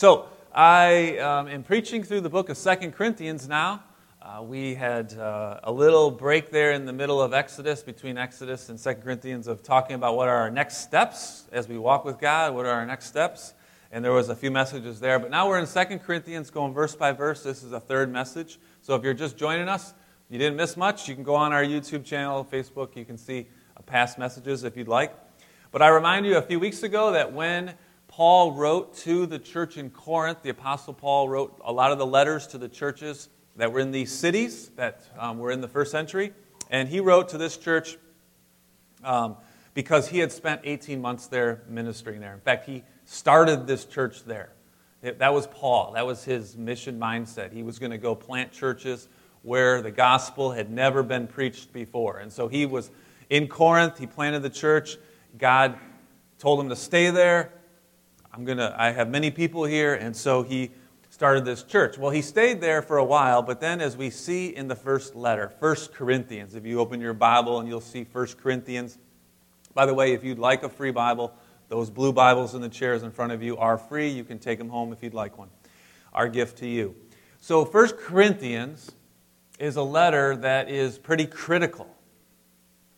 So, 0.00 0.28
I 0.54 1.18
um, 1.18 1.46
am 1.48 1.62
preaching 1.62 2.02
through 2.02 2.22
the 2.22 2.30
book 2.30 2.48
of 2.48 2.56
Second 2.56 2.92
Corinthians 2.92 3.46
now. 3.46 3.84
Uh, 4.22 4.42
we 4.42 4.74
had 4.74 5.12
uh, 5.12 5.60
a 5.62 5.70
little 5.70 6.10
break 6.10 6.50
there 6.50 6.72
in 6.72 6.86
the 6.86 6.92
middle 6.94 7.20
of 7.20 7.34
Exodus, 7.34 7.82
between 7.82 8.16
Exodus 8.16 8.70
and 8.70 8.80
Second 8.80 9.02
Corinthians, 9.02 9.46
of 9.46 9.62
talking 9.62 9.96
about 9.96 10.16
what 10.16 10.26
are 10.26 10.36
our 10.36 10.50
next 10.50 10.78
steps 10.78 11.44
as 11.52 11.68
we 11.68 11.76
walk 11.76 12.06
with 12.06 12.18
God, 12.18 12.54
what 12.54 12.64
are 12.64 12.70
our 12.70 12.86
next 12.86 13.08
steps. 13.08 13.52
And 13.92 14.02
there 14.02 14.12
was 14.12 14.30
a 14.30 14.34
few 14.34 14.50
messages 14.50 15.00
there. 15.00 15.18
But 15.18 15.30
now 15.30 15.46
we're 15.46 15.58
in 15.58 15.66
Second 15.66 15.98
Corinthians, 15.98 16.48
going 16.48 16.72
verse 16.72 16.94
by 16.94 17.12
verse. 17.12 17.42
This 17.42 17.62
is 17.62 17.72
a 17.72 17.80
third 17.80 18.10
message. 18.10 18.58
So 18.80 18.94
if 18.94 19.04
you're 19.04 19.12
just 19.12 19.36
joining 19.36 19.68
us, 19.68 19.92
you 20.30 20.38
didn't 20.38 20.56
miss 20.56 20.78
much. 20.78 21.10
You 21.10 21.14
can 21.14 21.24
go 21.24 21.34
on 21.34 21.52
our 21.52 21.62
YouTube 21.62 22.06
channel, 22.06 22.42
Facebook. 22.50 22.96
You 22.96 23.04
can 23.04 23.18
see 23.18 23.48
uh, 23.76 23.82
past 23.82 24.18
messages 24.18 24.64
if 24.64 24.78
you'd 24.78 24.88
like. 24.88 25.12
But 25.72 25.82
I 25.82 25.88
remind 25.88 26.24
you 26.24 26.38
a 26.38 26.42
few 26.42 26.58
weeks 26.58 26.84
ago 26.84 27.12
that 27.12 27.34
when 27.34 27.74
Paul 28.20 28.52
wrote 28.52 28.94
to 28.98 29.24
the 29.24 29.38
church 29.38 29.78
in 29.78 29.88
Corinth. 29.88 30.42
The 30.42 30.50
Apostle 30.50 30.92
Paul 30.92 31.26
wrote 31.30 31.58
a 31.64 31.72
lot 31.72 31.90
of 31.90 31.96
the 31.96 32.04
letters 32.04 32.46
to 32.48 32.58
the 32.58 32.68
churches 32.68 33.30
that 33.56 33.72
were 33.72 33.80
in 33.80 33.92
these 33.92 34.12
cities 34.12 34.68
that 34.76 35.00
um, 35.18 35.38
were 35.38 35.50
in 35.50 35.62
the 35.62 35.68
first 35.68 35.90
century. 35.90 36.34
And 36.68 36.86
he 36.86 37.00
wrote 37.00 37.30
to 37.30 37.38
this 37.38 37.56
church 37.56 37.96
um, 39.02 39.38
because 39.72 40.06
he 40.10 40.18
had 40.18 40.32
spent 40.32 40.60
18 40.64 41.00
months 41.00 41.28
there 41.28 41.62
ministering 41.66 42.20
there. 42.20 42.34
In 42.34 42.40
fact, 42.40 42.66
he 42.66 42.84
started 43.06 43.66
this 43.66 43.86
church 43.86 44.22
there. 44.24 44.52
It, 45.00 45.20
that 45.20 45.32
was 45.32 45.46
Paul. 45.46 45.92
That 45.92 46.04
was 46.04 46.22
his 46.22 46.58
mission 46.58 47.00
mindset. 47.00 47.54
He 47.54 47.62
was 47.62 47.78
going 47.78 47.92
to 47.92 47.96
go 47.96 48.14
plant 48.14 48.52
churches 48.52 49.08
where 49.40 49.80
the 49.80 49.90
gospel 49.90 50.52
had 50.52 50.70
never 50.70 51.02
been 51.02 51.26
preached 51.26 51.72
before. 51.72 52.18
And 52.18 52.30
so 52.30 52.48
he 52.48 52.66
was 52.66 52.90
in 53.30 53.48
Corinth. 53.48 53.96
He 53.96 54.06
planted 54.06 54.42
the 54.42 54.50
church. 54.50 54.98
God 55.38 55.78
told 56.38 56.60
him 56.60 56.68
to 56.68 56.76
stay 56.76 57.08
there. 57.08 57.54
I'm 58.32 58.44
gonna, 58.44 58.74
I 58.78 58.90
have 58.92 59.08
many 59.08 59.30
people 59.30 59.64
here, 59.64 59.94
and 59.94 60.16
so 60.16 60.42
he 60.42 60.70
started 61.10 61.44
this 61.44 61.62
church. 61.64 61.98
Well, 61.98 62.10
he 62.10 62.22
stayed 62.22 62.60
there 62.60 62.80
for 62.82 62.96
a 62.98 63.04
while, 63.04 63.42
but 63.42 63.60
then 63.60 63.80
as 63.80 63.96
we 63.96 64.10
see 64.10 64.54
in 64.54 64.68
the 64.68 64.76
first 64.76 65.16
letter, 65.16 65.52
1 65.58 65.76
Corinthians, 65.92 66.54
if 66.54 66.64
you 66.64 66.78
open 66.78 67.00
your 67.00 67.12
Bible 67.12 67.58
and 67.58 67.68
you'll 67.68 67.80
see 67.80 68.06
1 68.10 68.26
Corinthians. 68.40 68.98
By 69.74 69.86
the 69.86 69.94
way, 69.94 70.12
if 70.12 70.24
you'd 70.24 70.38
like 70.38 70.62
a 70.62 70.68
free 70.68 70.92
Bible, 70.92 71.34
those 71.68 71.90
blue 71.90 72.12
Bibles 72.12 72.54
in 72.54 72.62
the 72.62 72.68
chairs 72.68 73.02
in 73.02 73.10
front 73.10 73.32
of 73.32 73.42
you 73.42 73.56
are 73.56 73.76
free. 73.76 74.08
You 74.08 74.24
can 74.24 74.38
take 74.38 74.58
them 74.58 74.68
home 74.68 74.92
if 74.92 75.02
you'd 75.02 75.14
like 75.14 75.36
one. 75.36 75.48
Our 76.12 76.28
gift 76.28 76.58
to 76.58 76.66
you. 76.66 76.94
So 77.40 77.64
1 77.64 77.88
Corinthians 77.98 78.92
is 79.58 79.76
a 79.76 79.82
letter 79.82 80.36
that 80.36 80.70
is 80.70 80.98
pretty 80.98 81.26
critical. 81.26 81.88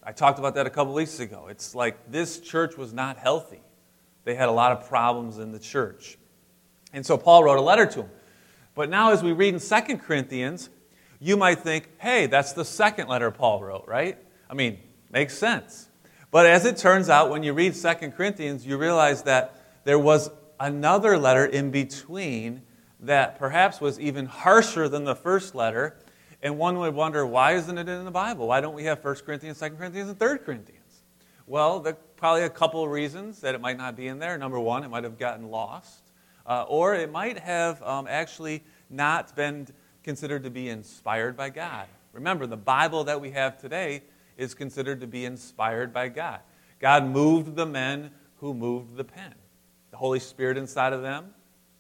I 0.03 0.13
talked 0.13 0.39
about 0.39 0.55
that 0.55 0.67
a 0.67 0.71
couple 0.71 0.93
weeks 0.95 1.21
ago. 1.21 1.47
It's 1.49 1.75
like 1.75 2.11
this 2.11 2.41
church 2.41 2.77
was 2.77 2.93
not 2.93 3.17
healthy. 3.17 3.63
They 4.25 4.35
had 4.35 4.49
a 4.49 4.53
lot 4.53 4.73
of 4.73 4.89
problems 4.89 5.39
in 5.39 5.53
the 5.53 5.59
church. 5.59 6.19
And 6.93 7.05
so 7.05 7.17
Paul 7.17 7.45
wrote 7.45 7.59
a 7.59 7.63
letter 7.63 7.87
to 7.87 8.03
them. 8.03 8.11
But 8.75 8.89
now, 8.89 9.13
as 9.13 9.23
we 9.23 9.33
read 9.33 9.55
in 9.55 9.61
2 9.61 9.99
Corinthians, 9.99 10.71
you 11.21 11.37
might 11.37 11.59
think, 11.61 11.89
hey, 11.99 12.27
that's 12.27 12.53
the 12.53 12.65
second 12.65 13.09
letter 13.09 13.31
Paul 13.31 13.63
wrote, 13.63 13.87
right? 13.87 14.19
I 14.49 14.55
mean, 14.55 14.79
makes 15.11 15.37
sense. 15.37 15.89
But 16.31 16.47
as 16.47 16.65
it 16.65 16.77
turns 16.77 17.09
out, 17.09 17.31
when 17.31 17.43
you 17.43 17.53
read 17.53 17.75
2 17.75 18.11
Corinthians, 18.11 18.67
you 18.67 18.79
realize 18.79 19.23
that 19.23 19.55
there 19.85 19.99
was 19.99 20.31
another 20.59 21.19
letter 21.19 21.45
in 21.45 21.71
between 21.71 22.63
that 23.01 23.39
perhaps 23.39 23.81
was 23.81 23.99
even 24.01 24.27
harsher 24.27 24.89
than 24.89 25.05
the 25.05 25.15
first 25.15 25.55
letter. 25.55 25.97
And 26.43 26.59
one 26.59 26.79
would 26.79 26.95
wonder, 26.95 27.27
why 27.27 27.53
isn't 27.53 27.77
it 27.77 27.89
in 27.89 28.05
the 28.05 28.11
Bible? 28.11 28.49
Why 28.49 28.61
don't 28.61 28.75
we 28.75 28.85
have 28.85 29.05
1 29.05 29.15
Corinthians, 29.27 29.61
2 29.61 29.71
Corinthians, 29.71 30.09
and 30.09 30.19
3 30.19 30.39
Corinthians? 30.39 30.82
Well, 31.53 31.81
the 31.81 31.93
probably 32.17 32.45
a 32.45 32.49
couple 32.49 32.83
of 32.83 32.91
reasons 32.91 33.43
that 33.43 33.55
it 33.55 33.61
might 33.61 33.77
not 33.77 33.95
be 33.95 34.07
in 34.07 34.19
there. 34.19 34.39
Number 34.39 34.59
one, 34.59 34.85
it 34.85 34.89
might 34.89 35.05
have 35.05 35.19
gotten 35.19 35.51
lost, 35.51 36.03
uh, 36.47 36.65
or 36.67 36.95
it 36.95 37.13
might 37.13 37.39
have 37.39 37.83
um, 37.83 38.07
actually 38.09 38.65
not 38.89 39.37
been 39.37 39.69
considered 40.03 40.45
to 40.45 40.51
be 40.51 40.71
inspired 40.71 41.37
by 41.37 41.51
God. 41.51 41.89
Remember, 42.15 42.47
the 42.47 42.57
Bible 42.57 43.05
that 43.05 43.21
we 43.21 43.33
have 43.33 43.59
today 43.59 44.03
is 44.39 44.55
considered 44.55 45.03
to 45.03 45.07
be 45.07 45.27
inspired 45.27 45.93
by 45.93 46.09
God. 46.09 46.41
God 46.81 47.05
moved 47.05 47.55
the 47.55 47.67
men 47.67 48.13
who 48.37 48.55
moved 48.55 48.97
the 48.97 49.05
pen. 49.05 49.35
The 49.91 49.99
Holy 49.99 50.21
Spirit 50.21 50.57
inside 50.57 50.95
of 50.95 51.03
them 51.03 51.35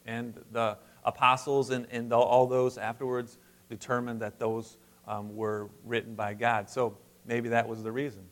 and 0.04 0.38
the 0.50 0.76
apostles 1.02 1.70
and, 1.70 1.86
and 1.90 2.12
all 2.12 2.46
those 2.46 2.76
afterwards 2.76 3.38
determined 3.70 4.20
that 4.20 4.38
those 4.38 4.76
um, 5.08 5.34
were 5.34 5.70
written 5.82 6.14
by 6.14 6.34
God. 6.34 6.68
So 6.68 6.98
maybe 7.24 7.48
that 7.48 7.66
was 7.66 7.82
the 7.82 7.90
reason. 7.90 8.28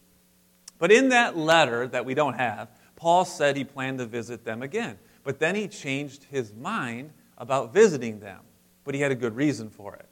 But 0.81 0.91
in 0.91 1.11
that 1.11 1.37
letter 1.37 1.87
that 1.89 2.05
we 2.05 2.15
don't 2.15 2.35
have, 2.35 2.69
Paul 2.97 3.25
said 3.25 3.57
he 3.57 3.65
planned 3.65 3.99
to 3.99 4.07
visit 4.07 4.45
them 4.45 4.63
again. 4.63 4.99
But 5.23 5.39
then 5.39 5.55
he 5.55 5.69
changed 5.69 6.25
his 6.25 6.53
mind 6.55 7.13
about 7.39 7.73
visiting 7.73 8.19
them. 8.19 8.41
But 8.83 8.95
he 8.95 9.03
had 9.03 9.13
a 9.13 9.15
good 9.15 9.37
reason 9.37 9.69
for 9.69 9.95
it. 9.95 10.09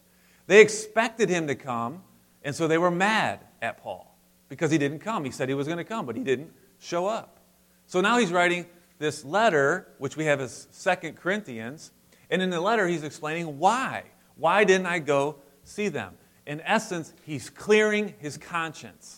They 0.47 0.61
expected 0.61 1.31
him 1.31 1.47
to 1.47 1.55
come, 1.55 2.03
and 2.45 2.55
so 2.55 2.69
they 2.69 2.79
were 2.79 2.91
mad 2.91 3.41
at 3.61 3.79
Paul 3.79 4.15
because 4.49 4.71
he 4.71 4.79
didn't 4.79 5.01
come. 5.01 5.25
He 5.25 5.31
said 5.31 5.49
he 5.49 5.55
was 5.55 5.67
going 5.67 5.79
to 5.79 5.85
come, 5.85 6.05
but 6.05 6.17
he 6.17 6.23
didn't 6.23 6.53
show 6.79 7.07
up. 7.07 7.41
So 7.87 8.03
now 8.03 8.19
he's 8.19 8.31
writing 8.31 8.67
this 8.99 9.25
letter, 9.25 9.89
which 9.97 10.17
we 10.19 10.27
have 10.27 10.41
as 10.41 10.69
Second 10.71 11.17
Corinthians, 11.17 11.93
and 12.31 12.43
in 12.43 12.51
the 12.51 12.61
letter 12.61 12.87
he's 12.87 13.05
explaining 13.05 13.59
why. 13.59 14.05
Why 14.37 14.65
didn't 14.65 14.87
I 14.87 14.99
go 14.99 15.37
see 15.65 15.89
them? 15.89 16.15
In 16.47 16.61
essence, 16.61 17.15
he's 17.25 17.49
clearing 17.49 18.15
his 18.19 18.37
conscience 18.37 19.18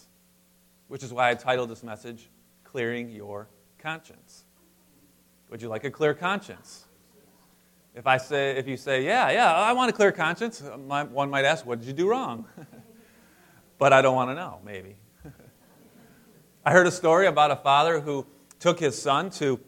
which 0.90 1.04
is 1.04 1.12
why 1.12 1.30
I 1.30 1.34
titled 1.34 1.70
this 1.70 1.84
message, 1.84 2.28
Clearing 2.64 3.10
Your 3.10 3.48
Conscience. 3.78 4.42
Would 5.48 5.62
you 5.62 5.68
like 5.68 5.84
a 5.84 5.90
clear 5.90 6.14
conscience? 6.14 6.84
If 7.94 8.08
I 8.08 8.16
say, 8.16 8.56
if 8.56 8.66
you 8.66 8.76
say, 8.76 9.04
yeah, 9.04 9.30
yeah, 9.30 9.52
I 9.52 9.72
want 9.72 9.90
a 9.90 9.92
clear 9.92 10.10
conscience, 10.10 10.60
one 10.60 11.30
might 11.30 11.44
ask, 11.44 11.64
what 11.64 11.78
did 11.78 11.86
you 11.86 11.92
do 11.92 12.08
wrong? 12.08 12.44
but 13.78 13.92
I 13.92 14.02
don't 14.02 14.16
want 14.16 14.30
to 14.30 14.34
know, 14.34 14.58
maybe. 14.64 14.96
I 16.64 16.72
heard 16.72 16.88
a 16.88 16.90
story 16.90 17.28
about 17.28 17.52
a 17.52 17.56
father 17.56 18.00
who 18.00 18.26
took 18.58 18.80
his 18.80 19.00
son 19.00 19.30
to 19.30 19.60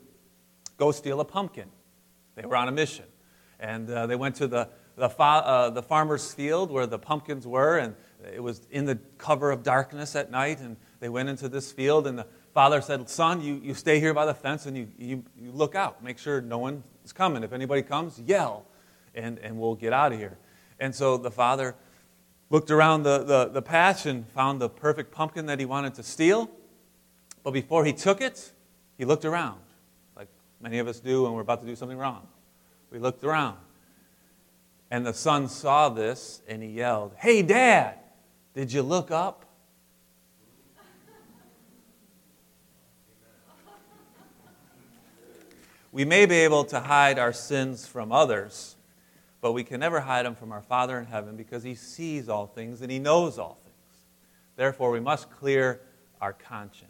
go 0.76 0.90
steal 0.90 1.20
a 1.20 1.24
pumpkin. 1.24 1.68
They 2.34 2.44
were 2.46 2.56
on 2.56 2.66
a 2.66 2.72
mission. 2.72 3.06
And 3.60 3.88
uh, 3.88 4.08
they 4.08 4.16
went 4.16 4.34
to 4.36 4.48
the, 4.48 4.70
the, 4.96 5.08
fa- 5.08 5.22
uh, 5.22 5.70
the 5.70 5.84
farmer's 5.84 6.34
field 6.34 6.72
where 6.72 6.86
the 6.86 6.98
pumpkins 6.98 7.46
were, 7.46 7.78
and 7.78 7.94
it 8.34 8.42
was 8.42 8.66
in 8.72 8.86
the 8.86 8.96
cover 9.18 9.52
of 9.52 9.62
darkness 9.62 10.16
at 10.16 10.32
night. 10.32 10.58
And 10.58 10.76
they 11.02 11.08
went 11.08 11.28
into 11.28 11.48
this 11.48 11.72
field, 11.72 12.06
and 12.06 12.16
the 12.16 12.26
father 12.54 12.80
said, 12.80 13.08
Son, 13.08 13.40
you, 13.40 13.60
you 13.60 13.74
stay 13.74 13.98
here 13.98 14.14
by 14.14 14.24
the 14.24 14.34
fence 14.34 14.66
and 14.66 14.76
you, 14.76 14.86
you, 14.96 15.24
you 15.36 15.50
look 15.50 15.74
out. 15.74 16.00
Make 16.00 16.16
sure 16.16 16.40
no 16.40 16.58
one 16.58 16.84
is 17.04 17.12
coming. 17.12 17.42
If 17.42 17.52
anybody 17.52 17.82
comes, 17.82 18.20
yell, 18.20 18.66
and, 19.12 19.40
and 19.40 19.58
we'll 19.58 19.74
get 19.74 19.92
out 19.92 20.12
of 20.12 20.18
here. 20.20 20.38
And 20.78 20.94
so 20.94 21.16
the 21.16 21.30
father 21.32 21.74
looked 22.50 22.70
around 22.70 23.02
the, 23.02 23.24
the, 23.24 23.46
the 23.46 23.60
patch 23.60 24.06
and 24.06 24.28
found 24.28 24.60
the 24.60 24.68
perfect 24.68 25.10
pumpkin 25.10 25.46
that 25.46 25.58
he 25.58 25.64
wanted 25.64 25.94
to 25.94 26.04
steal. 26.04 26.48
But 27.42 27.50
before 27.50 27.84
he 27.84 27.92
took 27.92 28.20
it, 28.20 28.52
he 28.96 29.04
looked 29.04 29.24
around, 29.24 29.58
like 30.16 30.28
many 30.60 30.78
of 30.78 30.86
us 30.86 31.00
do 31.00 31.24
when 31.24 31.32
we're 31.32 31.40
about 31.40 31.62
to 31.62 31.66
do 31.66 31.74
something 31.74 31.98
wrong. 31.98 32.28
We 32.92 33.00
looked 33.00 33.24
around. 33.24 33.56
And 34.88 35.04
the 35.04 35.14
son 35.14 35.48
saw 35.48 35.88
this 35.88 36.42
and 36.46 36.62
he 36.62 36.68
yelled, 36.68 37.14
Hey, 37.18 37.42
Dad, 37.42 37.96
did 38.54 38.72
you 38.72 38.82
look 38.82 39.10
up? 39.10 39.41
We 45.92 46.06
may 46.06 46.24
be 46.26 46.36
able 46.36 46.64
to 46.64 46.80
hide 46.80 47.18
our 47.18 47.34
sins 47.34 47.86
from 47.86 48.12
others, 48.12 48.76
but 49.42 49.52
we 49.52 49.62
can 49.62 49.78
never 49.80 50.00
hide 50.00 50.24
them 50.24 50.34
from 50.34 50.50
our 50.50 50.62
Father 50.62 50.98
in 50.98 51.04
heaven 51.04 51.36
because 51.36 51.62
He 51.62 51.74
sees 51.74 52.28
all 52.30 52.46
things 52.46 52.80
and 52.80 52.90
He 52.90 52.98
knows 52.98 53.38
all 53.38 53.58
things. 53.62 53.72
Therefore, 54.56 54.90
we 54.90 55.00
must 55.00 55.30
clear 55.30 55.80
our 56.20 56.32
conscience. 56.32 56.88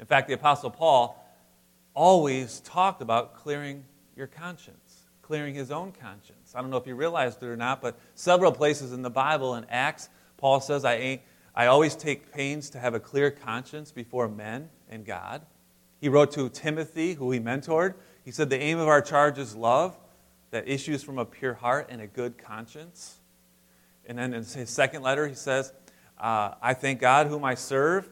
In 0.00 0.06
fact, 0.06 0.28
the 0.28 0.34
Apostle 0.34 0.70
Paul 0.70 1.24
always 1.94 2.60
talked 2.60 3.02
about 3.02 3.34
clearing 3.34 3.84
your 4.16 4.26
conscience, 4.26 5.04
clearing 5.22 5.54
his 5.54 5.70
own 5.70 5.92
conscience. 5.92 6.54
I 6.54 6.60
don't 6.60 6.70
know 6.70 6.76
if 6.76 6.86
you 6.86 6.94
realized 6.94 7.42
it 7.42 7.46
or 7.46 7.56
not, 7.56 7.80
but 7.82 7.98
several 8.14 8.52
places 8.52 8.92
in 8.92 9.02
the 9.02 9.10
Bible 9.10 9.54
in 9.56 9.64
Acts, 9.68 10.08
Paul 10.36 10.60
says, 10.60 10.84
I, 10.84 10.94
ain't, 10.94 11.22
I 11.54 11.66
always 11.66 11.94
take 11.94 12.32
pains 12.32 12.70
to 12.70 12.78
have 12.78 12.94
a 12.94 13.00
clear 13.00 13.30
conscience 13.30 13.90
before 13.92 14.28
men 14.28 14.70
and 14.88 15.04
God. 15.04 15.42
He 16.00 16.08
wrote 16.08 16.30
to 16.32 16.48
Timothy, 16.48 17.14
who 17.14 17.32
he 17.32 17.40
mentored. 17.40 17.94
He 18.28 18.32
said, 18.32 18.50
The 18.50 18.60
aim 18.60 18.78
of 18.78 18.88
our 18.88 19.00
charge 19.00 19.38
is 19.38 19.56
love 19.56 19.96
that 20.50 20.68
issues 20.68 21.02
from 21.02 21.16
a 21.16 21.24
pure 21.24 21.54
heart 21.54 21.86
and 21.88 22.02
a 22.02 22.06
good 22.06 22.36
conscience. 22.36 23.20
And 24.04 24.18
then 24.18 24.34
in 24.34 24.44
his 24.44 24.68
second 24.68 25.00
letter, 25.00 25.26
he 25.26 25.34
says, 25.34 25.72
uh, 26.18 26.52
I 26.60 26.74
thank 26.74 27.00
God 27.00 27.28
whom 27.28 27.42
I 27.42 27.54
serve 27.54 28.06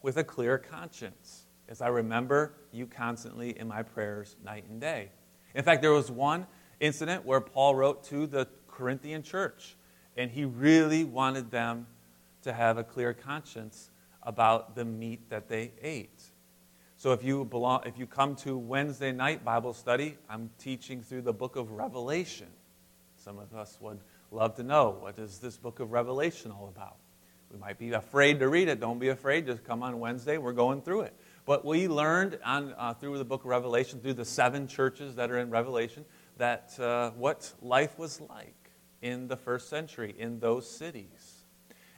with 0.00 0.16
a 0.16 0.24
clear 0.24 0.56
conscience, 0.56 1.42
as 1.68 1.82
I 1.82 1.88
remember 1.88 2.54
you 2.72 2.86
constantly 2.86 3.50
in 3.50 3.68
my 3.68 3.82
prayers 3.82 4.34
night 4.42 4.64
and 4.70 4.80
day. 4.80 5.10
In 5.54 5.62
fact, 5.62 5.82
there 5.82 5.92
was 5.92 6.10
one 6.10 6.46
incident 6.80 7.26
where 7.26 7.42
Paul 7.42 7.74
wrote 7.74 8.04
to 8.04 8.26
the 8.26 8.48
Corinthian 8.66 9.22
church, 9.22 9.76
and 10.16 10.30
he 10.30 10.46
really 10.46 11.04
wanted 11.04 11.50
them 11.50 11.86
to 12.44 12.54
have 12.54 12.78
a 12.78 12.82
clear 12.82 13.12
conscience 13.12 13.90
about 14.22 14.74
the 14.74 14.86
meat 14.86 15.28
that 15.28 15.50
they 15.50 15.72
ate. 15.82 16.22
So 16.98 17.12
if 17.12 17.22
you 17.22 17.44
belong, 17.44 17.82
if 17.86 17.96
you 17.96 18.08
come 18.08 18.34
to 18.36 18.58
Wednesday 18.58 19.12
night 19.12 19.44
Bible 19.44 19.72
study, 19.72 20.18
I'm 20.28 20.50
teaching 20.58 21.00
through 21.00 21.22
the 21.22 21.32
book 21.32 21.54
of 21.54 21.70
Revelation. 21.70 22.48
Some 23.14 23.38
of 23.38 23.54
us 23.54 23.78
would 23.80 24.00
love 24.32 24.56
to 24.56 24.64
know 24.64 24.96
what 24.98 25.16
is 25.16 25.38
this 25.38 25.56
book 25.56 25.78
of 25.78 25.92
Revelation 25.92 26.50
all 26.50 26.66
about. 26.66 26.96
We 27.52 27.58
might 27.58 27.78
be 27.78 27.92
afraid 27.92 28.40
to 28.40 28.48
read 28.48 28.66
it. 28.66 28.80
Don't 28.80 28.98
be 28.98 29.10
afraid. 29.10 29.46
Just 29.46 29.62
come 29.62 29.84
on 29.84 30.00
Wednesday. 30.00 30.38
We're 30.38 30.52
going 30.52 30.82
through 30.82 31.02
it. 31.02 31.14
But 31.46 31.64
we 31.64 31.86
learned 31.86 32.40
on, 32.44 32.74
uh, 32.76 32.94
through 32.94 33.16
the 33.18 33.24
book 33.24 33.42
of 33.44 33.46
Revelation, 33.46 34.00
through 34.00 34.14
the 34.14 34.24
seven 34.24 34.66
churches 34.66 35.14
that 35.14 35.30
are 35.30 35.38
in 35.38 35.50
Revelation, 35.50 36.04
that 36.36 36.78
uh, 36.80 37.10
what 37.10 37.52
life 37.62 37.96
was 37.96 38.20
like 38.20 38.72
in 39.02 39.28
the 39.28 39.36
first 39.36 39.68
century 39.68 40.16
in 40.18 40.40
those 40.40 40.68
cities. 40.68 41.44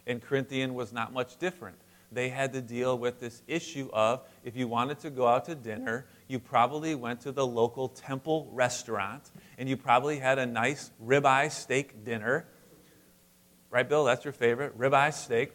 And 0.06 0.20
Corinthian 0.20 0.74
was 0.74 0.92
not 0.92 1.14
much 1.14 1.38
different. 1.38 1.78
They 2.12 2.28
had 2.28 2.52
to 2.54 2.60
deal 2.60 2.98
with 2.98 3.20
this 3.20 3.42
issue 3.46 3.88
of 3.92 4.22
if 4.44 4.56
you 4.56 4.66
wanted 4.66 4.98
to 5.00 5.10
go 5.10 5.26
out 5.26 5.44
to 5.44 5.54
dinner, 5.54 6.06
you 6.26 6.38
probably 6.38 6.94
went 6.94 7.20
to 7.22 7.32
the 7.32 7.46
local 7.46 7.88
temple 7.88 8.48
restaurant 8.52 9.30
and 9.58 9.68
you 9.68 9.76
probably 9.76 10.18
had 10.18 10.38
a 10.38 10.46
nice 10.46 10.90
ribeye 11.04 11.50
steak 11.52 12.04
dinner. 12.04 12.46
Right, 13.70 13.88
Bill? 13.88 14.04
That's 14.04 14.24
your 14.24 14.32
favorite 14.32 14.76
ribeye 14.76 15.14
steak. 15.14 15.52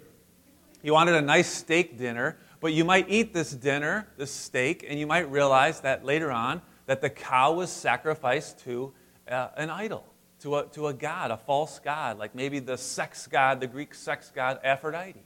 You 0.82 0.94
wanted 0.94 1.16
a 1.16 1.22
nice 1.22 1.52
steak 1.52 1.98
dinner, 1.98 2.38
but 2.62 2.72
you 2.72 2.86
might 2.86 3.10
eat 3.10 3.34
this 3.34 3.52
dinner, 3.52 4.08
this 4.18 4.32
steak, 4.32 4.86
and 4.88 5.00
you 5.00 5.08
might 5.08 5.30
realize 5.32 5.82
that 5.82 6.06
later 6.06 6.32
on 6.32 6.62
that 6.86 7.02
the 7.02 7.10
cow 7.10 7.54
was 7.54 7.72
sacrificed 7.72 8.60
to 8.60 8.94
uh, 9.28 9.50
an 9.58 9.70
idol, 9.70 10.06
to 10.42 10.58
a, 10.58 10.66
to 10.68 10.88
a 10.88 10.94
god, 10.94 11.32
a 11.32 11.38
false 11.38 11.80
god, 11.80 12.20
like 12.20 12.36
maybe 12.36 12.60
the 12.60 12.78
sex 12.78 13.28
god, 13.28 13.60
the 13.60 13.68
Greek 13.68 13.94
sex 13.96 14.32
god 14.34 14.60
Aphrodite. 14.64 15.25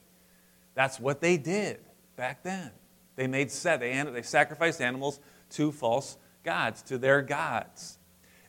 That's 0.75 0.99
what 0.99 1.21
they 1.21 1.37
did 1.37 1.79
back 2.15 2.43
then. 2.43 2.71
They 3.15 3.27
made 3.27 3.51
set, 3.51 3.79
they, 3.79 4.01
they 4.01 4.21
sacrificed 4.21 4.81
animals 4.81 5.19
to 5.51 5.71
false 5.71 6.17
gods, 6.43 6.81
to 6.83 6.97
their 6.97 7.21
gods. 7.21 7.97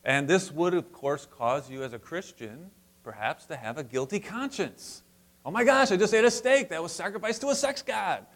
And 0.04 0.28
this 0.28 0.52
would, 0.52 0.74
of 0.74 0.92
course, 0.92 1.26
cause 1.26 1.70
you 1.70 1.82
as 1.82 1.92
a 1.92 1.98
Christian, 1.98 2.70
perhaps, 3.02 3.46
to 3.46 3.56
have 3.56 3.78
a 3.78 3.84
guilty 3.84 4.20
conscience. 4.20 5.02
Oh 5.44 5.50
my 5.50 5.64
gosh, 5.64 5.90
I 5.90 5.96
just 5.96 6.14
ate 6.14 6.24
a 6.24 6.30
steak 6.30 6.68
that 6.70 6.82
was 6.82 6.92
sacrificed 6.92 7.40
to 7.40 7.48
a 7.48 7.54
sex 7.54 7.82
god 7.82 8.26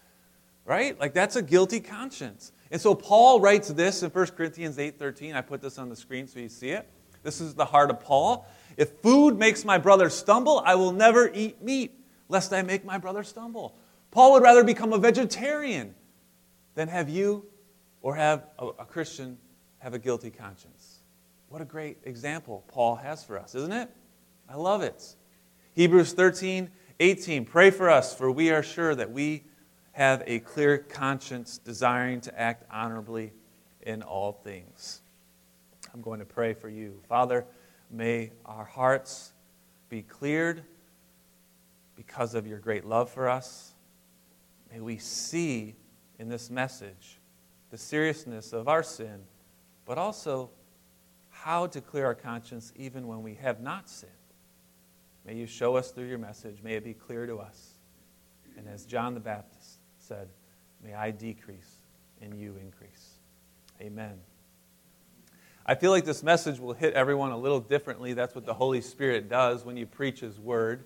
right? 0.64 0.98
Like 0.98 1.14
that's 1.14 1.36
a 1.36 1.42
guilty 1.42 1.80
conscience. 1.80 2.52
And 2.70 2.80
so 2.80 2.94
Paul 2.94 3.40
writes 3.40 3.68
this 3.68 4.02
in 4.02 4.10
1 4.10 4.26
Corinthians 4.28 4.78
8:13. 4.78 5.34
I 5.34 5.40
put 5.40 5.60
this 5.60 5.78
on 5.78 5.88
the 5.88 5.96
screen 5.96 6.26
so 6.26 6.38
you 6.40 6.48
see 6.48 6.70
it. 6.70 6.88
This 7.22 7.40
is 7.40 7.54
the 7.54 7.64
heart 7.64 7.90
of 7.90 8.00
Paul. 8.00 8.46
If 8.76 8.90
food 9.02 9.38
makes 9.38 9.64
my 9.64 9.78
brother 9.78 10.10
stumble, 10.10 10.62
I 10.64 10.74
will 10.74 10.92
never 10.92 11.30
eat 11.32 11.62
meat, 11.62 11.98
lest 12.28 12.52
I 12.52 12.62
make 12.62 12.84
my 12.84 12.98
brother 12.98 13.22
stumble. 13.22 13.76
Paul 14.10 14.32
would 14.32 14.42
rather 14.42 14.64
become 14.64 14.92
a 14.92 14.98
vegetarian 14.98 15.94
than 16.74 16.88
have 16.88 17.08
you 17.08 17.46
or 18.00 18.14
have 18.16 18.46
a, 18.58 18.66
a 18.66 18.84
Christian 18.84 19.38
have 19.78 19.94
a 19.94 19.98
guilty 19.98 20.30
conscience. 20.30 21.00
What 21.48 21.60
a 21.60 21.64
great 21.66 21.98
example 22.04 22.64
Paul 22.68 22.96
has 22.96 23.22
for 23.22 23.38
us, 23.38 23.54
isn't 23.54 23.72
it? 23.72 23.90
I 24.48 24.56
love 24.56 24.82
it. 24.82 25.14
Hebrews 25.74 26.12
13, 26.12 26.70
18. 27.00 27.44
Pray 27.44 27.70
for 27.70 27.90
us, 27.90 28.14
for 28.14 28.30
we 28.30 28.50
are 28.50 28.62
sure 28.62 28.94
that 28.94 29.10
we 29.10 29.44
have 29.92 30.22
a 30.26 30.40
clear 30.40 30.78
conscience, 30.78 31.58
desiring 31.58 32.20
to 32.22 32.40
act 32.40 32.64
honorably 32.70 33.32
in 33.82 34.02
all 34.02 34.32
things. 34.32 35.02
I'm 35.92 36.00
going 36.00 36.18
to 36.18 36.24
pray 36.24 36.54
for 36.54 36.68
you. 36.68 37.00
Father, 37.08 37.44
may 37.90 38.32
our 38.44 38.64
hearts 38.64 39.32
be 39.88 40.02
cleared 40.02 40.64
because 41.96 42.34
of 42.34 42.46
your 42.46 42.58
great 42.58 42.84
love 42.84 43.10
for 43.10 43.28
us. 43.28 43.74
May 44.72 44.80
we 44.80 44.98
see 44.98 45.76
in 46.18 46.28
this 46.28 46.50
message 46.50 47.18
the 47.70 47.78
seriousness 47.78 48.52
of 48.52 48.68
our 48.68 48.82
sin, 48.82 49.20
but 49.84 49.98
also 49.98 50.50
how 51.30 51.66
to 51.66 51.80
clear 51.80 52.06
our 52.06 52.14
conscience 52.14 52.72
even 52.76 53.06
when 53.06 53.22
we 53.22 53.34
have 53.34 53.60
not 53.60 53.88
sinned. 53.88 54.12
May 55.26 55.34
you 55.34 55.46
show 55.46 55.76
us 55.76 55.90
through 55.90 56.06
your 56.06 56.18
message. 56.18 56.58
May 56.62 56.74
it 56.74 56.84
be 56.84 56.94
clear 56.94 57.26
to 57.26 57.38
us. 57.38 57.72
And 58.56 58.68
as 58.68 58.84
John 58.84 59.14
the 59.14 59.20
Baptist, 59.20 59.78
said, 59.98 60.28
May 60.82 60.94
I 60.94 61.10
decrease 61.10 61.76
and 62.20 62.38
you 62.38 62.56
increase. 62.62 63.14
Amen. 63.80 64.14
I 65.66 65.74
feel 65.74 65.90
like 65.90 66.04
this 66.04 66.22
message 66.22 66.60
will 66.60 66.74
hit 66.74 66.92
everyone 66.92 67.32
a 67.32 67.38
little 67.38 67.60
differently. 67.60 68.12
That's 68.12 68.34
what 68.34 68.44
the 68.44 68.52
Holy 68.52 68.82
Spirit 68.82 69.30
does 69.30 69.64
when 69.64 69.78
you 69.78 69.86
preach 69.86 70.20
His 70.20 70.38
Word. 70.38 70.84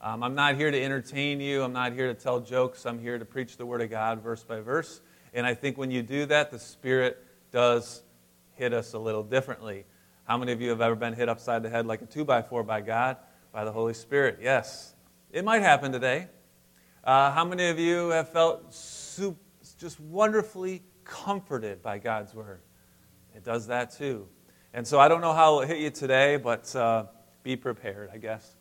Um, 0.00 0.22
I'm 0.22 0.36
not 0.36 0.54
here 0.54 0.70
to 0.70 0.80
entertain 0.80 1.40
you. 1.40 1.62
I'm 1.62 1.72
not 1.72 1.92
here 1.92 2.06
to 2.06 2.14
tell 2.14 2.38
jokes. 2.38 2.86
I'm 2.86 3.00
here 3.00 3.18
to 3.18 3.24
preach 3.24 3.56
the 3.56 3.66
Word 3.66 3.80
of 3.80 3.90
God 3.90 4.22
verse 4.22 4.44
by 4.44 4.60
verse. 4.60 5.00
And 5.34 5.44
I 5.44 5.54
think 5.54 5.76
when 5.76 5.90
you 5.90 6.02
do 6.02 6.24
that, 6.26 6.52
the 6.52 6.58
Spirit 6.58 7.24
does 7.50 8.02
hit 8.54 8.72
us 8.72 8.92
a 8.92 8.98
little 8.98 9.24
differently. 9.24 9.84
How 10.24 10.36
many 10.38 10.52
of 10.52 10.60
you 10.60 10.70
have 10.70 10.80
ever 10.80 10.94
been 10.94 11.14
hit 11.14 11.28
upside 11.28 11.64
the 11.64 11.70
head 11.70 11.86
like 11.86 12.02
a 12.02 12.06
two 12.06 12.24
by 12.24 12.42
four 12.42 12.62
by 12.62 12.80
God, 12.80 13.16
by 13.50 13.64
the 13.64 13.72
Holy 13.72 13.94
Spirit? 13.94 14.38
Yes. 14.40 14.94
It 15.32 15.44
might 15.44 15.62
happen 15.62 15.90
today. 15.90 16.28
Uh, 17.02 17.32
how 17.32 17.44
many 17.44 17.68
of 17.68 17.78
you 17.78 18.10
have 18.10 18.28
felt 18.28 18.72
super, 18.72 19.38
just 19.78 19.98
wonderfully 19.98 20.82
comforted 21.02 21.82
by 21.82 21.98
God's 21.98 22.34
word? 22.34 22.60
It 23.34 23.42
does 23.42 23.66
that 23.66 23.90
too. 23.90 24.28
And 24.72 24.86
so 24.86 25.00
I 25.00 25.08
don't 25.08 25.22
know 25.22 25.32
how 25.32 25.60
it'll 25.60 25.74
hit 25.74 25.78
you 25.78 25.90
today, 25.90 26.36
but 26.36 26.74
uh, 26.76 27.06
be 27.42 27.56
prepared, 27.56 28.10
I 28.12 28.18
guess. 28.18 28.57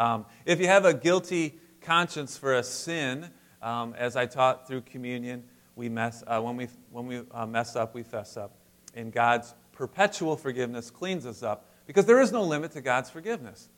Um, 0.00 0.26
if 0.46 0.60
you 0.60 0.66
have 0.66 0.84
a 0.84 0.94
guilty 0.94 1.60
conscience 1.82 2.36
for 2.36 2.54
a 2.54 2.62
sin, 2.62 3.30
um, 3.62 3.94
as 3.96 4.16
I 4.16 4.26
taught 4.26 4.66
through 4.66 4.80
communion, 4.80 5.44
we 5.76 5.88
mess, 5.88 6.24
uh, 6.26 6.40
when 6.40 6.56
we, 6.56 6.68
when 6.90 7.06
we 7.06 7.22
uh, 7.30 7.46
mess 7.46 7.76
up, 7.76 7.94
we 7.94 8.02
fess 8.02 8.36
up. 8.36 8.56
And 8.94 9.12
God's 9.12 9.54
perpetual 9.72 10.36
forgiveness 10.36 10.90
cleans 10.90 11.26
us 11.26 11.42
up 11.42 11.66
because 11.86 12.06
there 12.06 12.20
is 12.20 12.32
no 12.32 12.42
limit 12.42 12.72
to 12.72 12.80
God's 12.80 13.10
forgiveness 13.10 13.68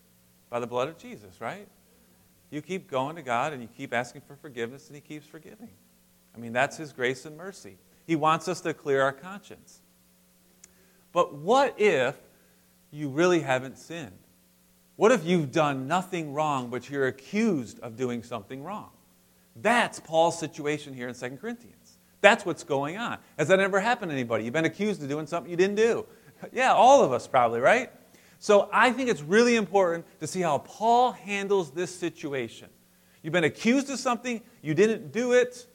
by 0.48 0.60
the 0.60 0.66
blood 0.66 0.88
of 0.88 0.96
Jesus, 0.96 1.40
right? 1.40 1.68
you 2.52 2.60
keep 2.60 2.88
going 2.88 3.16
to 3.16 3.22
God 3.22 3.54
and 3.54 3.62
you 3.62 3.68
keep 3.76 3.94
asking 3.94 4.20
for 4.20 4.36
forgiveness, 4.36 4.88
and 4.88 4.94
He 4.94 5.00
keeps 5.00 5.26
forgiving. 5.26 5.70
I 6.36 6.38
mean, 6.38 6.52
that's 6.52 6.76
His 6.76 6.92
grace 6.92 7.24
and 7.24 7.36
mercy. 7.36 7.78
He 8.06 8.14
wants 8.14 8.46
us 8.46 8.60
to 8.60 8.74
clear 8.74 9.00
our 9.00 9.12
conscience. 9.12 9.80
But 11.12 11.34
what 11.34 11.80
if 11.80 12.14
you 12.90 13.08
really 13.08 13.40
haven't 13.40 13.78
sinned? 13.78 14.18
What 15.02 15.10
if 15.10 15.26
you've 15.26 15.50
done 15.50 15.88
nothing 15.88 16.32
wrong, 16.32 16.70
but 16.70 16.88
you're 16.88 17.08
accused 17.08 17.80
of 17.80 17.96
doing 17.96 18.22
something 18.22 18.62
wrong? 18.62 18.90
That's 19.56 19.98
Paul's 19.98 20.38
situation 20.38 20.94
here 20.94 21.08
in 21.08 21.14
2 21.16 21.38
Corinthians. 21.38 21.98
That's 22.20 22.46
what's 22.46 22.62
going 22.62 22.98
on. 22.98 23.18
Has 23.36 23.48
that 23.48 23.58
ever 23.58 23.80
happened 23.80 24.10
to 24.10 24.14
anybody? 24.14 24.44
You've 24.44 24.52
been 24.52 24.64
accused 24.64 25.02
of 25.02 25.08
doing 25.08 25.26
something 25.26 25.50
you 25.50 25.56
didn't 25.56 25.74
do. 25.74 26.06
Yeah, 26.52 26.72
all 26.72 27.02
of 27.02 27.12
us 27.12 27.26
probably, 27.26 27.58
right? 27.58 27.90
So 28.38 28.68
I 28.72 28.92
think 28.92 29.10
it's 29.10 29.22
really 29.22 29.56
important 29.56 30.06
to 30.20 30.28
see 30.28 30.40
how 30.40 30.58
Paul 30.58 31.10
handles 31.10 31.72
this 31.72 31.92
situation. 31.92 32.68
You've 33.24 33.32
been 33.32 33.42
accused 33.42 33.90
of 33.90 33.98
something, 33.98 34.40
you 34.62 34.72
didn't 34.72 35.10
do 35.10 35.32
it, 35.32 35.66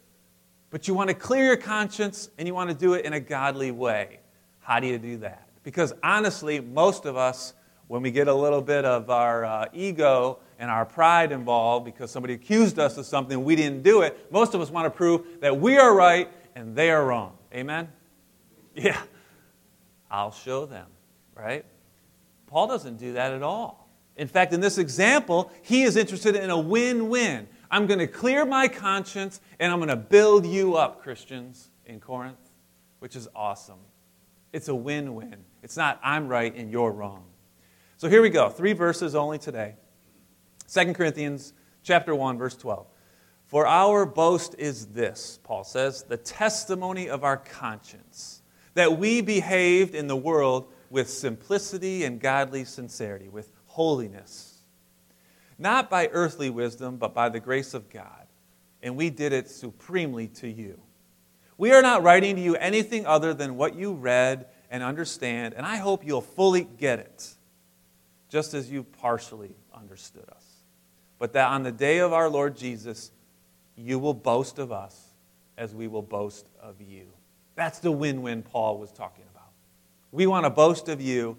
but 0.69 0.87
you 0.87 0.93
want 0.93 1.09
to 1.09 1.13
clear 1.13 1.43
your 1.43 1.57
conscience 1.57 2.29
and 2.37 2.47
you 2.47 2.55
want 2.55 2.69
to 2.69 2.75
do 2.77 2.93
it 2.93 3.03
in 3.03 3.11
a 3.11 3.19
godly 3.19 3.71
way. 3.71 4.21
How 4.61 4.79
do 4.79 4.87
you 4.87 4.97
do 4.97 5.17
that? 5.17 5.49
Because 5.63 5.91
honestly, 6.01 6.61
most 6.61 7.03
of 7.03 7.17
us, 7.17 7.55
when 7.87 8.01
we 8.01 8.11
get 8.11 8.27
a 8.27 8.33
little 8.33 8.61
bit 8.61 8.85
of 8.85 9.09
our 9.09 9.45
uh, 9.45 9.65
ego 9.73 10.39
and 10.59 10.69
our 10.69 10.85
pride 10.85 11.31
involved 11.31 11.85
because 11.85 12.11
somebody 12.11 12.33
accused 12.33 12.79
us 12.79 12.97
of 12.97 13.05
something 13.05 13.43
we 13.43 13.55
didn't 13.55 13.83
do 13.83 14.01
it, 14.01 14.31
most 14.31 14.53
of 14.53 14.61
us 14.61 14.69
want 14.69 14.85
to 14.85 14.89
prove 14.89 15.25
that 15.41 15.57
we 15.57 15.77
are 15.77 15.95
right 15.95 16.29
and 16.55 16.75
they 16.75 16.91
are 16.91 17.05
wrong. 17.05 17.37
Amen? 17.53 17.89
Yeah. 18.75 19.01
I'll 20.11 20.31
show 20.31 20.67
them, 20.67 20.85
right? 21.35 21.65
Paul 22.45 22.67
doesn't 22.67 22.97
do 22.97 23.13
that 23.13 23.33
at 23.33 23.41
all. 23.41 23.89
In 24.15 24.27
fact, 24.27 24.53
in 24.53 24.61
this 24.61 24.77
example, 24.77 25.51
he 25.63 25.81
is 25.83 25.95
interested 25.95 26.35
in 26.35 26.49
a 26.49 26.59
win 26.59 27.09
win. 27.09 27.47
I'm 27.69 27.87
going 27.87 27.99
to 27.99 28.07
clear 28.07 28.45
my 28.45 28.67
conscience 28.67 29.41
and 29.59 29.71
I'm 29.71 29.79
going 29.79 29.89
to 29.89 29.95
build 29.95 30.45
you 30.45 30.75
up, 30.75 31.01
Christians, 31.01 31.69
in 31.85 31.99
Corinth, 31.99 32.37
which 32.99 33.15
is 33.15 33.27
awesome. 33.35 33.79
It's 34.53 34.69
a 34.69 34.75
win 34.75 35.15
win. 35.15 35.37
It's 35.61 35.75
not 35.75 35.99
I'm 36.03 36.27
right 36.27 36.55
and 36.55 36.71
you're 36.71 36.91
wrong. 36.91 37.25
So 37.97 38.07
here 38.09 38.21
we 38.21 38.29
go. 38.29 38.49
Three 38.49 38.73
verses 38.73 39.15
only 39.15 39.39
today. 39.39 39.75
2 40.71 40.93
Corinthians 40.93 41.53
chapter 41.81 42.13
1 42.13 42.37
verse 42.37 42.55
12. 42.55 42.85
For 43.47 43.65
our 43.65 44.05
boast 44.05 44.55
is 44.59 44.87
this, 44.87 45.39
Paul 45.43 45.63
says, 45.63 46.03
the 46.03 46.17
testimony 46.17 47.09
of 47.09 47.23
our 47.23 47.37
conscience, 47.37 48.43
that 48.75 48.99
we 48.99 49.21
behaved 49.21 49.95
in 49.95 50.07
the 50.07 50.15
world 50.15 50.71
with 50.89 51.09
simplicity 51.09 52.03
and 52.03 52.19
godly 52.19 52.65
sincerity, 52.65 53.29
with 53.29 53.51
holiness. 53.65 54.61
Not 55.57 55.89
by 55.89 56.09
earthly 56.11 56.49
wisdom, 56.49 56.97
but 56.97 57.15
by 57.15 57.29
the 57.29 57.39
grace 57.39 57.73
of 57.73 57.89
God. 57.89 58.27
And 58.83 58.95
we 58.95 59.09
did 59.09 59.33
it 59.33 59.49
supremely 59.49 60.27
to 60.27 60.47
you. 60.47 60.79
We 61.57 61.71
are 61.71 61.81
not 61.81 62.03
writing 62.03 62.35
to 62.35 62.41
you 62.41 62.55
anything 62.57 63.07
other 63.07 63.33
than 63.33 63.55
what 63.55 63.75
you 63.75 63.93
read 63.93 64.45
and 64.69 64.83
understand, 64.83 65.55
and 65.55 65.65
I 65.65 65.77
hope 65.77 66.05
you'll 66.05 66.21
fully 66.21 66.65
get 66.65 66.99
it, 66.99 67.33
just 68.29 68.53
as 68.53 68.69
you 68.69 68.83
partially 68.83 69.55
understood 69.73 70.25
us. 70.29 70.45
But 71.19 71.33
that 71.33 71.49
on 71.49 71.63
the 71.63 71.71
day 71.71 71.99
of 71.99 72.13
our 72.13 72.29
Lord 72.29 72.55
Jesus, 72.55 73.11
you 73.75 73.99
will 73.99 74.13
boast 74.13 74.59
of 74.59 74.71
us 74.71 75.13
as 75.57 75.73
we 75.73 75.87
will 75.87 76.01
boast 76.01 76.47
of 76.61 76.81
you. 76.81 77.07
That's 77.55 77.79
the 77.79 77.91
win 77.91 78.21
win 78.21 78.43
Paul 78.43 78.77
was 78.77 78.91
talking 78.91 79.25
about. 79.31 79.49
We 80.11 80.27
want 80.27 80.45
to 80.45 80.49
boast 80.49 80.89
of 80.89 81.01
you 81.01 81.37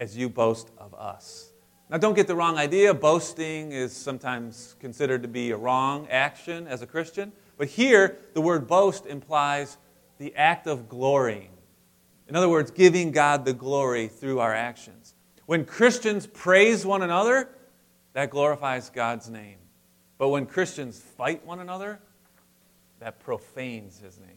as 0.00 0.16
you 0.16 0.28
boast 0.28 0.70
of 0.78 0.94
us. 0.94 1.50
Now, 1.90 1.98
don't 1.98 2.14
get 2.14 2.26
the 2.26 2.34
wrong 2.34 2.56
idea. 2.56 2.94
Boasting 2.94 3.72
is 3.72 3.92
sometimes 3.92 4.76
considered 4.80 5.20
to 5.22 5.28
be 5.28 5.50
a 5.50 5.56
wrong 5.56 6.08
action 6.10 6.66
as 6.66 6.80
a 6.80 6.86
Christian. 6.86 7.32
But 7.58 7.68
here, 7.68 8.16
the 8.32 8.40
word 8.40 8.66
boast 8.66 9.04
implies 9.04 9.76
the 10.16 10.34
act 10.34 10.66
of 10.66 10.88
glorying. 10.88 11.50
In 12.28 12.34
other 12.34 12.48
words, 12.48 12.70
giving 12.70 13.10
God 13.12 13.44
the 13.44 13.52
glory 13.52 14.08
through 14.08 14.38
our 14.38 14.54
actions. 14.54 15.14
When 15.46 15.64
Christians 15.64 16.26
praise 16.26 16.86
one 16.86 17.02
another, 17.02 17.48
that 18.12 18.30
glorifies 18.30 18.90
God's 18.90 19.28
name. 19.28 19.58
But 20.18 20.28
when 20.28 20.46
Christians 20.46 21.00
fight 21.00 21.44
one 21.44 21.60
another, 21.60 22.00
that 23.00 23.18
profanes 23.18 23.98
his 23.98 24.18
name. 24.18 24.28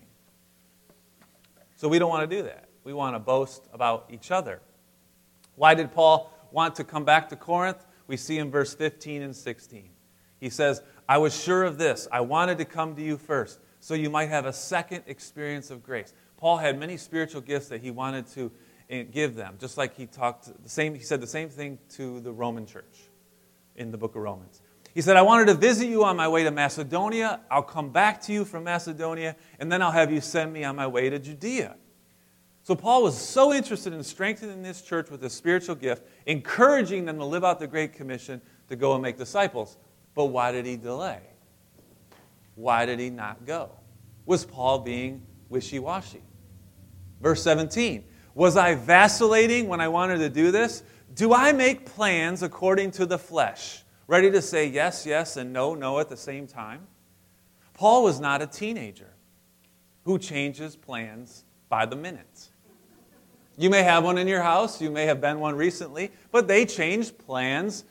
So 1.76 1.88
we 1.88 2.00
don't 2.00 2.10
want 2.10 2.28
to 2.30 2.36
do 2.36 2.44
that. 2.44 2.70
We 2.84 2.94
want 2.94 3.16
to 3.16 3.20
boast 3.20 3.68
about 3.74 4.08
each 4.10 4.32
other. 4.32 4.62
Why 5.56 5.76
did 5.76 5.92
Paul 5.92 6.32
want 6.52 6.76
to 6.76 6.84
come 6.84 7.06
back 7.06 7.30
to 7.30 7.36
Corinth? 7.36 7.86
We 8.08 8.18
see 8.18 8.38
in 8.38 8.50
verse 8.50 8.74
15 8.74 9.22
and 9.22 9.36
16. 9.36 9.90
He 10.40 10.50
says, 10.50 10.82
I 11.08 11.18
was 11.18 11.40
sure 11.40 11.64
of 11.64 11.78
this. 11.78 12.08
I 12.12 12.22
wanted 12.22 12.58
to 12.60 12.66
come 12.66 12.96
to 12.96 13.02
you 13.02 13.18
first, 13.18 13.60
so 13.80 13.94
you 13.94 14.10
might 14.10 14.30
have 14.30 14.46
a 14.46 14.54
second 14.54 15.04
experience 15.08 15.70
of 15.70 15.84
grace. 15.84 16.14
Paul 16.38 16.58
had 16.58 16.80
many 16.80 16.98
spiritual 16.98 17.42
gifts 17.42 17.68
that 17.70 17.82
he 17.82 17.92
wanted 17.92 18.28
to 18.28 18.52
eh, 18.90 19.04
give 19.04 19.36
them, 19.36 19.56
just 19.60 19.78
like 19.78 19.96
he 19.96 20.06
talked 20.06 20.52
the 20.64 20.70
same, 20.70 20.96
he 20.96 21.02
said 21.02 21.22
the 21.22 21.28
same 21.28 21.50
thing 21.50 21.78
to 21.90 22.20
the 22.20 22.32
Roman 22.32 22.66
church 22.66 23.10
in 23.76 23.92
the 23.92 23.98
book 23.98 24.16
of 24.16 24.22
Romans. 24.22 24.62
He 24.94 25.02
said, 25.02 25.18
I 25.18 25.24
wanted 25.24 25.48
to 25.48 25.56
visit 25.56 25.88
you 25.88 26.06
on 26.06 26.16
my 26.16 26.28
way 26.28 26.44
to 26.44 26.52
Macedonia. 26.52 27.42
I'll 27.52 27.62
come 27.62 27.90
back 27.90 28.22
to 28.24 28.34
you 28.34 28.46
from 28.46 28.64
Macedonia, 28.64 29.36
and 29.60 29.70
then 29.70 29.82
I'll 29.82 29.92
have 29.92 30.12
you 30.12 30.22
send 30.22 30.54
me 30.54 30.64
on 30.64 30.78
my 30.78 30.88
way 30.88 31.10
to 31.10 31.20
Judea. 31.20 31.76
So 32.64 32.76
Paul 32.76 33.04
was 33.04 33.18
so 33.18 33.54
interested 33.54 33.94
in 33.94 34.02
strengthening 34.04 34.64
this 34.64 34.82
church 34.82 35.12
with 35.12 35.24
a 35.24 35.30
spiritual 35.30 35.76
gift, 35.76 36.04
encouraging 36.26 37.06
them 37.06 37.18
to 37.18 37.26
live 37.26 37.44
out 37.44 37.60
the 37.60 37.68
Great 37.68 37.94
Commission 37.94 38.42
to 38.70 38.76
go 38.76 38.94
and 38.94 39.04
make 39.04 39.18
disciples. 39.18 39.78
But 40.16 40.26
why 40.26 40.52
did 40.52 40.66
he 40.66 40.78
delay? 40.78 41.20
Why 42.56 42.86
did 42.86 43.00
he 43.00 43.10
not 43.10 43.46
go? 43.46 43.70
Was 44.26 44.46
Paul 44.46 44.80
being 44.80 45.22
wishy 45.50 45.78
washy? 45.78 46.24
Verse 47.22 47.44
17 47.44 48.04
Was 48.36 48.58
I 48.58 48.76
vacillating 48.76 49.68
when 49.68 49.80
I 49.80 49.88
wanted 49.88 50.18
to 50.18 50.30
do 50.30 50.52
this? 50.52 50.84
Do 51.16 51.34
I 51.34 51.54
make 51.54 51.86
plans 51.86 52.44
according 52.44 52.92
to 52.92 53.06
the 53.06 53.18
flesh, 53.18 53.84
ready 54.08 54.30
to 54.30 54.42
say 54.42 54.68
yes, 54.68 55.06
yes, 55.06 55.38
and 55.38 55.54
no, 55.54 55.74
no 55.74 56.00
at 56.00 56.10
the 56.10 56.18
same 56.18 56.46
time? 56.46 56.86
Paul 57.74 58.04
was 58.04 58.20
not 58.20 58.42
a 58.42 58.48
teenager 58.48 59.14
who 60.04 60.20
changes 60.20 60.76
plans 60.76 61.46
by 61.70 61.86
the 61.86 61.96
minute. 61.96 62.50
You 63.58 63.70
may 63.70 63.84
have 63.84 64.04
one 64.04 64.18
in 64.18 64.28
your 64.28 64.42
house, 64.42 64.82
you 64.82 64.92
may 64.92 65.06
have 65.06 65.22
been 65.22 65.40
one 65.40 65.56
recently, 65.56 66.12
but 66.32 66.48
they 66.48 66.66
changed 66.66 67.18
plans 67.18 67.86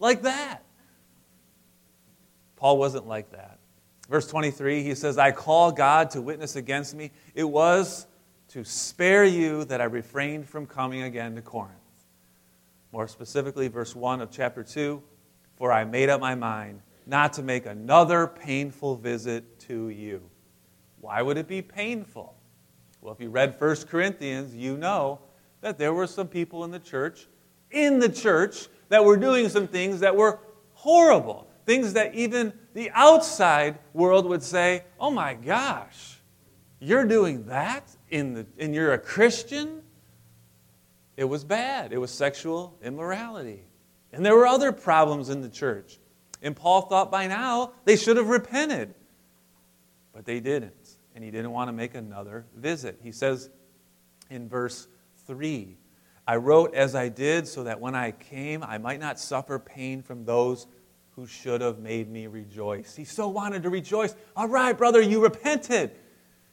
like 0.00 0.22
that. 0.22 0.64
Paul 2.56 2.78
wasn't 2.78 3.06
like 3.06 3.30
that. 3.30 3.58
Verse 4.08 4.26
23, 4.26 4.82
he 4.82 4.94
says, 4.96 5.18
I 5.18 5.30
call 5.30 5.70
God 5.70 6.10
to 6.10 6.20
witness 6.20 6.56
against 6.56 6.94
me. 6.94 7.12
It 7.34 7.44
was 7.44 8.06
to 8.52 8.64
spare 8.64 9.24
you 9.24 9.64
that 9.64 9.80
I 9.80 9.84
refrained 9.84 10.46
from 10.46 10.66
coming 10.66 11.02
again 11.02 11.34
to 11.36 11.42
Corinth. 11.42 11.72
More 12.92 13.08
specifically, 13.08 13.68
verse 13.68 13.96
1 13.96 14.20
of 14.20 14.30
chapter 14.30 14.62
2 14.62 15.02
For 15.56 15.72
I 15.72 15.84
made 15.84 16.10
up 16.10 16.20
my 16.20 16.34
mind 16.34 16.82
not 17.06 17.32
to 17.34 17.42
make 17.42 17.64
another 17.64 18.26
painful 18.26 18.96
visit 18.96 19.58
to 19.60 19.88
you. 19.88 20.20
Why 21.00 21.22
would 21.22 21.38
it 21.38 21.48
be 21.48 21.62
painful? 21.62 22.36
Well, 23.00 23.14
if 23.14 23.20
you 23.20 23.30
read 23.30 23.56
1 23.58 23.76
Corinthians, 23.88 24.54
you 24.54 24.76
know 24.76 25.20
that 25.62 25.78
there 25.78 25.94
were 25.94 26.06
some 26.06 26.28
people 26.28 26.62
in 26.64 26.70
the 26.70 26.78
church, 26.78 27.28
in 27.70 27.98
the 27.98 28.08
church, 28.08 28.68
that 28.90 29.02
were 29.02 29.16
doing 29.16 29.48
some 29.48 29.66
things 29.66 30.00
that 30.00 30.14
were 30.14 30.38
horrible. 30.74 31.48
Things 31.64 31.94
that 31.94 32.14
even 32.14 32.52
the 32.74 32.90
outside 32.90 33.78
world 33.94 34.26
would 34.26 34.42
say, 34.42 34.84
oh 35.00 35.10
my 35.10 35.32
gosh, 35.32 36.18
you're 36.82 37.04
doing 37.04 37.46
that 37.46 37.88
in 38.10 38.34
the, 38.34 38.46
and 38.58 38.74
you're 38.74 38.92
a 38.92 38.98
Christian? 38.98 39.82
It 41.16 41.24
was 41.24 41.44
bad. 41.44 41.92
It 41.92 41.98
was 41.98 42.10
sexual 42.10 42.76
immorality. 42.82 43.64
And 44.12 44.26
there 44.26 44.36
were 44.36 44.46
other 44.46 44.72
problems 44.72 45.28
in 45.28 45.40
the 45.40 45.48
church. 45.48 45.98
And 46.42 46.56
Paul 46.56 46.82
thought 46.82 47.10
by 47.10 47.28
now 47.28 47.72
they 47.84 47.96
should 47.96 48.16
have 48.16 48.28
repented. 48.28 48.94
But 50.12 50.24
they 50.24 50.40
didn't. 50.40 50.96
And 51.14 51.22
he 51.22 51.30
didn't 51.30 51.52
want 51.52 51.68
to 51.68 51.72
make 51.72 51.94
another 51.94 52.46
visit. 52.56 52.98
He 53.02 53.12
says 53.12 53.48
in 54.28 54.48
verse 54.48 54.88
3 55.26 55.76
I 56.26 56.36
wrote 56.36 56.74
as 56.74 56.94
I 56.94 57.08
did 57.08 57.48
so 57.48 57.64
that 57.64 57.80
when 57.80 57.94
I 57.94 58.12
came, 58.12 58.62
I 58.62 58.78
might 58.78 59.00
not 59.00 59.18
suffer 59.18 59.58
pain 59.58 60.02
from 60.02 60.24
those 60.24 60.66
who 61.16 61.26
should 61.26 61.60
have 61.60 61.78
made 61.78 62.10
me 62.10 62.26
rejoice. 62.26 62.96
He 62.96 63.04
so 63.04 63.28
wanted 63.28 63.64
to 63.64 63.70
rejoice. 63.70 64.14
All 64.36 64.48
right, 64.48 64.76
brother, 64.76 65.00
you 65.00 65.22
repented. 65.22 65.92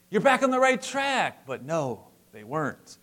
You're 0.09 0.21
back 0.21 0.41
on 0.41 0.51
the 0.51 0.59
right 0.59 0.81
track. 0.81 1.45
But 1.45 1.63
no, 1.63 2.07
they 2.31 2.43
weren't. 2.43 2.97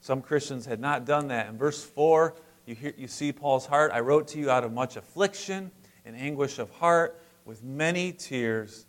Some 0.00 0.22
Christians 0.22 0.66
had 0.66 0.80
not 0.80 1.04
done 1.04 1.28
that. 1.28 1.48
In 1.48 1.56
verse 1.56 1.84
4, 1.84 2.34
you, 2.66 2.74
hear, 2.74 2.94
you 2.96 3.08
see 3.08 3.32
Paul's 3.32 3.66
heart. 3.66 3.92
I 3.92 4.00
wrote 4.00 4.28
to 4.28 4.38
you 4.38 4.50
out 4.50 4.64
of 4.64 4.72
much 4.72 4.96
affliction 4.96 5.70
and 6.04 6.16
anguish 6.16 6.58
of 6.58 6.70
heart 6.70 7.20
with 7.44 7.62
many 7.62 8.12
tears. 8.12 8.86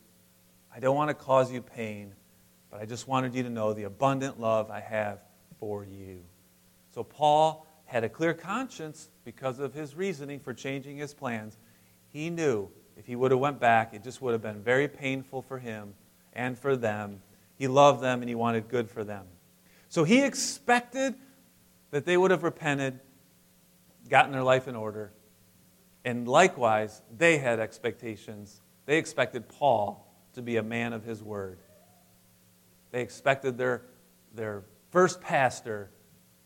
I 0.73 0.79
don't 0.79 0.95
want 0.95 1.09
to 1.09 1.13
cause 1.13 1.51
you 1.51 1.61
pain, 1.61 2.13
but 2.69 2.81
I 2.81 2.85
just 2.85 3.07
wanted 3.07 3.33
you 3.33 3.43
to 3.43 3.49
know 3.49 3.73
the 3.73 3.83
abundant 3.83 4.39
love 4.39 4.69
I 4.69 4.79
have 4.79 5.19
for 5.59 5.83
you. 5.83 6.21
So 6.93 7.03
Paul 7.03 7.65
had 7.85 8.03
a 8.03 8.09
clear 8.09 8.33
conscience 8.33 9.09
because 9.25 9.59
of 9.59 9.73
his 9.73 9.95
reasoning 9.95 10.39
for 10.39 10.53
changing 10.53 10.97
his 10.97 11.13
plans. 11.13 11.57
He 12.07 12.29
knew 12.29 12.69
if 12.97 13.05
he 13.05 13.15
would 13.15 13.31
have 13.31 13.39
went 13.39 13.59
back, 13.59 13.93
it 13.93 14.03
just 14.03 14.21
would 14.21 14.33
have 14.33 14.41
been 14.41 14.61
very 14.61 14.87
painful 14.87 15.41
for 15.41 15.57
him 15.57 15.93
and 16.33 16.57
for 16.57 16.75
them. 16.75 17.21
He 17.59 17.67
loved 17.67 18.01
them 18.01 18.21
and 18.21 18.29
he 18.29 18.35
wanted 18.35 18.69
good 18.69 18.89
for 18.89 19.03
them. 19.03 19.25
So 19.89 20.05
he 20.05 20.23
expected 20.23 21.13
that 21.91 22.05
they 22.05 22.15
would 22.15 22.31
have 22.31 22.43
repented, 22.43 22.99
gotten 24.09 24.31
their 24.31 24.43
life 24.43 24.67
in 24.67 24.75
order, 24.75 25.11
and 26.05 26.27
likewise, 26.27 27.01
they 27.15 27.37
had 27.37 27.59
expectations. 27.59 28.61
They 28.85 28.97
expected 28.97 29.49
Paul 29.49 30.07
to 30.33 30.41
be 30.41 30.55
a 30.55 30.63
man 30.63 30.93
of 30.93 31.03
his 31.03 31.21
word. 31.21 31.59
They 32.91 33.01
expected 33.01 33.57
their, 33.57 33.83
their 34.33 34.63
first 34.91 35.19
pastor 35.19 35.91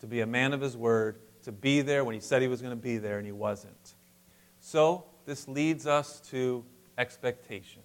to 0.00 0.06
be 0.06 0.20
a 0.20 0.26
man 0.26 0.52
of 0.52 0.60
his 0.60 0.76
word, 0.76 1.20
to 1.44 1.52
be 1.52 1.80
there 1.80 2.04
when 2.04 2.14
he 2.14 2.20
said 2.20 2.42
he 2.42 2.48
was 2.48 2.60
going 2.60 2.76
to 2.76 2.82
be 2.82 2.98
there, 2.98 3.18
and 3.18 3.26
he 3.26 3.32
wasn't. 3.32 3.94
So, 4.58 5.04
this 5.26 5.46
leads 5.46 5.86
us 5.86 6.20
to 6.30 6.64
expectations. 6.98 7.84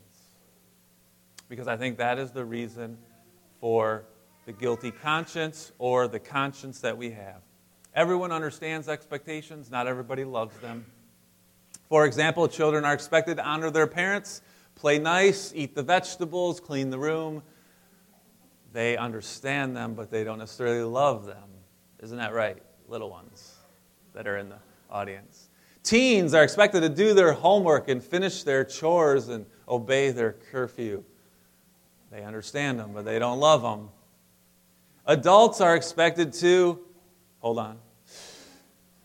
Because 1.48 1.68
I 1.68 1.78
think 1.78 1.98
that 1.98 2.18
is 2.18 2.32
the 2.32 2.44
reason 2.44 2.98
for 3.60 4.06
the 4.46 4.54
guilty 4.54 4.92
conscience 4.92 5.72
or 5.78 6.08
the 6.08 6.20
conscience 6.20 6.80
that 6.82 6.98
we 6.98 7.12
have. 7.12 7.42
Everyone 7.94 8.32
understands 8.32 8.88
expectations, 8.88 9.70
not 9.70 9.88
everybody 9.88 10.24
loves 10.24 10.58
them. 10.58 10.86
For 11.90 12.06
example, 12.06 12.48
children 12.48 12.86
are 12.86 12.94
expected 12.94 13.38
to 13.38 13.44
honor 13.44 13.72
their 13.72 13.88
parents, 13.88 14.42
play 14.76 15.00
nice, 15.00 15.52
eat 15.56 15.76
the 15.76 15.84
vegetables, 15.84 16.60
clean 16.60 16.90
the 16.90 17.00
room. 17.00 17.42
They 18.72 18.96
understand 18.96 19.76
them, 19.76 19.96
but 19.96 20.12
they 20.12 20.24
don't 20.24 20.38
necessarily 20.38 20.84
love 20.84 21.26
them. 21.26 21.50
Isn't 22.00 22.18
that 22.18 22.34
right, 22.34 22.58
little 22.88 23.10
ones 23.10 23.56
that 24.14 24.28
are 24.28 24.38
in 24.38 24.50
the 24.50 24.60
audience? 24.90 25.50
Teens 25.82 26.34
are 26.34 26.44
expected 26.44 26.82
to 26.82 26.90
do 26.90 27.14
their 27.14 27.34
homework 27.34 27.90
and 27.90 28.04
finish 28.04 28.44
their 28.44 28.64
chores 28.64 29.30
and 29.30 29.46
obey 29.68 30.12
their 30.12 30.34
curfew. 30.34 31.04
They 32.12 32.24
understand 32.24 32.80
them, 32.80 32.92
but 32.94 33.06
they 33.06 33.20
don't 33.20 33.40
love 33.40 33.62
them. 33.62 33.90
Adults 35.06 35.62
are 35.62 35.76
expected 35.76 36.34
to, 36.34 36.80
hold 37.40 37.60
on, 37.60 37.80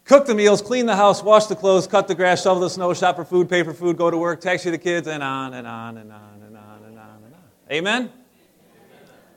cook 0.05 0.27
the 0.27 0.35
meals, 0.35 0.61
clean 0.61 0.87
the 0.87 0.97
house, 0.97 1.23
wash 1.23 1.47
the 1.47 1.57
clothes, 1.57 1.87
cut 1.87 2.09
the 2.09 2.15
grass, 2.15 2.43
shovel 2.43 2.61
the 2.61 2.71
snow, 2.71 2.93
shop 2.95 3.17
for 3.17 3.25
food, 3.25 3.49
pay 3.49 3.63
for 3.63 3.73
food, 3.73 3.97
go 3.97 4.11
to 4.11 4.17
work, 4.17 4.41
taxi 4.41 4.71
the 4.71 4.79
kids, 4.79 5.09
and 5.09 5.23
on 5.23 5.55
and 5.55 5.67
on 5.67 5.97
and 5.97 6.13
on 6.13 6.43
and 6.47 6.57
on 6.57 6.83
and 6.85 6.99
on 6.99 7.23
and 7.25 7.35
on. 7.35 7.43
Amen? 7.71 8.13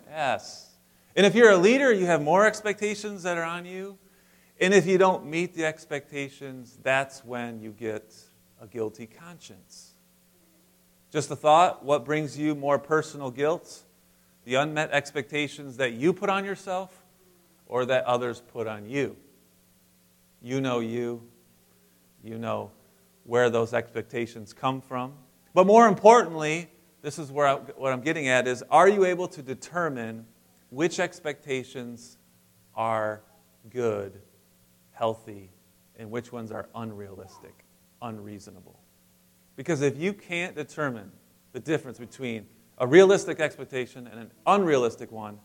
Yes. 0.10 0.76
And 1.16 1.26
if 1.26 1.36
you're 1.36 1.52
a 1.52 1.58
leader, 1.58 1.92
you 1.92 2.06
have 2.06 2.22
more 2.22 2.46
expectations 2.46 3.24
that 3.24 3.38
are 3.38 3.44
on 3.44 3.66
you. 3.66 3.98
And 4.60 4.74
if 4.74 4.88
you 4.88 4.98
don't 4.98 5.26
meet 5.26 5.54
the 5.54 5.66
expectations, 5.66 6.78
that's 6.82 7.24
when 7.24 7.62
you 7.62 7.72
get 7.72 8.16
a 8.62 8.68
guilty 8.68 9.06
conscience. 9.06 9.87
Just 11.12 11.32
a 11.32 11.36
thought 11.36 11.84
what 11.84 12.06
brings 12.06 12.38
you 12.38 12.56
more 12.56 12.80
personal 12.80 13.32
guilt? 13.32 13.84
the 14.48 14.56
unmet 14.56 14.92
expectations 14.92 15.76
that 15.76 15.92
you 15.92 16.14
put 16.14 16.30
on 16.30 16.46
yourself 16.46 17.04
or 17.66 17.86
that 17.86 18.06
others 18.06 18.42
put 18.54 18.66
on 18.66 18.90
you. 18.90 19.18
You 20.42 20.62
know 20.62 20.80
you. 20.80 21.22
You 22.24 22.38
know 22.38 22.72
where 23.26 23.50
those 23.50 23.74
expectations 23.74 24.54
come 24.54 24.80
from. 24.80 25.12
But 25.54 25.68
more 25.68 25.86
importantly, 25.86 26.70
this 27.02 27.20
is 27.20 27.30
where 27.30 27.46
I, 27.46 27.56
what 27.56 27.92
I'm 27.92 28.00
getting 28.00 28.30
at 28.30 28.48
is 28.48 28.64
are 28.72 28.88
you 28.88 29.04
able 29.04 29.28
to 29.28 29.42
determine 29.42 30.26
which 30.70 30.98
expectations 30.98 32.18
are 32.74 33.22
good, 33.70 34.22
healthy, 34.94 35.50
and 36.00 36.10
which 36.10 36.32
ones 36.32 36.54
are 36.54 36.70
unrealistic, 36.74 37.66
unreasonable? 38.02 38.80
Because 39.58 39.82
if 39.82 39.98
you 39.98 40.14
can't 40.14 40.56
determine 40.56 41.12
the 41.52 41.60
difference 41.60 42.00
between 42.00 42.46
a 42.78 42.88
realistic 42.88 43.42
expectation 43.42 44.08
and 44.08 44.20
an 44.22 44.32
unrealistic 44.46 45.12
one, 45.12 45.40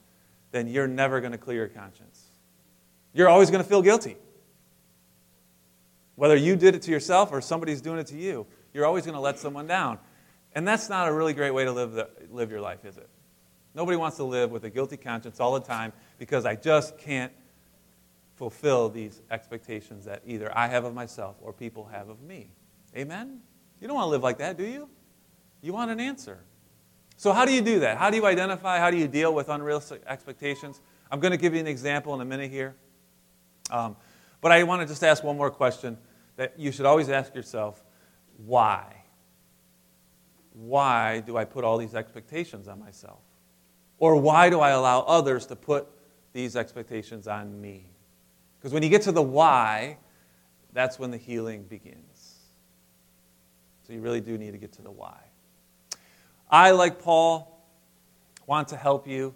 then 0.52 0.68
you're 0.68 0.86
never 0.86 1.20
going 1.20 1.32
to 1.32 1.38
clear 1.38 1.56
your 1.56 1.68
conscience. 1.68 2.26
You're 3.14 3.28
always 3.28 3.50
going 3.50 3.62
to 3.62 3.68
feel 3.68 3.82
guilty. 3.82 4.16
Whether 6.14 6.36
you 6.36 6.56
did 6.56 6.74
it 6.74 6.82
to 6.82 6.90
yourself 6.90 7.32
or 7.32 7.40
somebody's 7.40 7.80
doing 7.80 7.98
it 7.98 8.06
to 8.08 8.16
you, 8.16 8.46
you're 8.74 8.86
always 8.86 9.04
going 9.04 9.14
to 9.14 9.20
let 9.20 9.38
someone 9.38 9.66
down. 9.66 9.98
And 10.54 10.68
that's 10.68 10.90
not 10.90 11.08
a 11.08 11.12
really 11.12 11.32
great 11.32 11.52
way 11.52 11.64
to 11.64 11.72
live, 11.72 11.92
the, 11.92 12.10
live 12.30 12.50
your 12.50 12.60
life, 12.60 12.84
is 12.84 12.98
it? 12.98 13.08
Nobody 13.74 13.96
wants 13.96 14.18
to 14.18 14.24
live 14.24 14.50
with 14.50 14.64
a 14.64 14.70
guilty 14.70 14.98
conscience 14.98 15.40
all 15.40 15.54
the 15.54 15.66
time 15.66 15.94
because 16.18 16.44
I 16.44 16.54
just 16.54 16.98
can't 16.98 17.32
fulfill 18.34 18.90
these 18.90 19.22
expectations 19.30 20.04
that 20.04 20.22
either 20.26 20.50
I 20.56 20.68
have 20.68 20.84
of 20.84 20.92
myself 20.92 21.36
or 21.40 21.54
people 21.54 21.86
have 21.86 22.10
of 22.10 22.20
me. 22.20 22.50
Amen? 22.94 23.40
You 23.82 23.88
don't 23.88 23.96
want 23.96 24.06
to 24.06 24.10
live 24.10 24.22
like 24.22 24.38
that, 24.38 24.56
do 24.56 24.64
you? 24.64 24.88
You 25.60 25.72
want 25.72 25.90
an 25.90 25.98
answer. 25.98 26.38
So, 27.16 27.32
how 27.32 27.44
do 27.44 27.52
you 27.52 27.60
do 27.60 27.80
that? 27.80 27.98
How 27.98 28.10
do 28.10 28.16
you 28.16 28.24
identify? 28.24 28.78
How 28.78 28.92
do 28.92 28.96
you 28.96 29.08
deal 29.08 29.34
with 29.34 29.48
unrealistic 29.48 30.02
expectations? 30.06 30.80
I'm 31.10 31.18
going 31.18 31.32
to 31.32 31.36
give 31.36 31.52
you 31.52 31.58
an 31.58 31.66
example 31.66 32.14
in 32.14 32.20
a 32.20 32.24
minute 32.24 32.52
here. 32.52 32.76
Um, 33.72 33.96
but 34.40 34.52
I 34.52 34.62
want 34.62 34.82
to 34.82 34.86
just 34.86 35.02
ask 35.02 35.24
one 35.24 35.36
more 35.36 35.50
question 35.50 35.98
that 36.36 36.54
you 36.56 36.70
should 36.70 36.86
always 36.86 37.08
ask 37.08 37.34
yourself 37.34 37.82
why? 38.46 39.02
Why 40.52 41.18
do 41.18 41.36
I 41.36 41.44
put 41.44 41.64
all 41.64 41.76
these 41.76 41.96
expectations 41.96 42.68
on 42.68 42.78
myself? 42.78 43.22
Or 43.98 44.14
why 44.14 44.48
do 44.48 44.60
I 44.60 44.70
allow 44.70 45.00
others 45.00 45.44
to 45.46 45.56
put 45.56 45.88
these 46.32 46.54
expectations 46.54 47.26
on 47.26 47.60
me? 47.60 47.90
Because 48.60 48.72
when 48.72 48.84
you 48.84 48.88
get 48.88 49.02
to 49.02 49.12
the 49.12 49.22
why, 49.22 49.98
that's 50.72 51.00
when 51.00 51.10
the 51.10 51.16
healing 51.16 51.64
begins. 51.64 52.11
You 53.92 54.00
really 54.00 54.20
do 54.20 54.38
need 54.38 54.52
to 54.52 54.58
get 54.58 54.72
to 54.74 54.82
the 54.82 54.90
why. 54.90 55.18
I, 56.50 56.70
like 56.72 57.00
Paul, 57.00 57.66
want 58.46 58.68
to 58.68 58.76
help 58.76 59.06
you. 59.06 59.34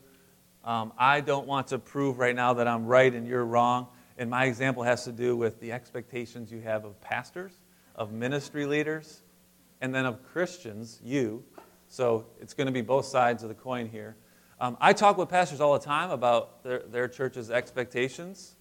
Um, 0.64 0.92
I 0.98 1.20
don't 1.20 1.46
want 1.46 1.68
to 1.68 1.78
prove 1.78 2.18
right 2.18 2.34
now 2.34 2.54
that 2.54 2.66
I'm 2.66 2.86
right 2.86 3.12
and 3.12 3.26
you're 3.26 3.44
wrong. 3.44 3.88
And 4.18 4.30
my 4.30 4.46
example 4.46 4.82
has 4.82 5.04
to 5.04 5.12
do 5.12 5.36
with 5.36 5.60
the 5.60 5.72
expectations 5.72 6.50
you 6.50 6.60
have 6.62 6.84
of 6.84 7.00
pastors, 7.00 7.52
of 7.94 8.12
ministry 8.12 8.66
leaders, 8.66 9.22
and 9.80 9.94
then 9.94 10.06
of 10.06 10.22
Christians, 10.24 11.00
you. 11.04 11.44
So 11.88 12.26
it's 12.40 12.54
going 12.54 12.66
to 12.66 12.72
be 12.72 12.80
both 12.80 13.04
sides 13.04 13.42
of 13.42 13.48
the 13.48 13.54
coin 13.54 13.88
here. 13.88 14.16
Um, 14.58 14.76
I 14.80 14.92
talk 14.94 15.18
with 15.18 15.28
pastors 15.28 15.60
all 15.60 15.74
the 15.74 15.84
time 15.84 16.10
about 16.10 16.64
their, 16.64 16.80
their 16.80 17.08
church's 17.08 17.50
expectations. 17.50 18.56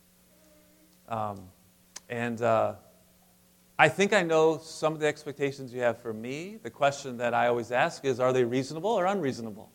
Um, 1.08 1.50
and 2.10 2.42
uh, 2.42 2.76
I 3.78 3.90
think 3.90 4.14
I 4.14 4.22
know 4.22 4.58
some 4.58 4.94
of 4.94 5.02
the 5.02 5.08
expectations 5.08 5.74
you 5.74 5.82
have 5.82 5.98
for 5.98 6.14
me. 6.14 6.58
The 6.64 6.70
question 6.70 7.18
that 7.18 7.34
I 7.34 7.48
always 7.48 7.74
ask 7.74 8.06
is 8.06 8.22
are 8.22 8.32
they 8.32 8.46
reasonable 8.46 8.92
or 8.92 9.06
unreasonable? 9.06 9.70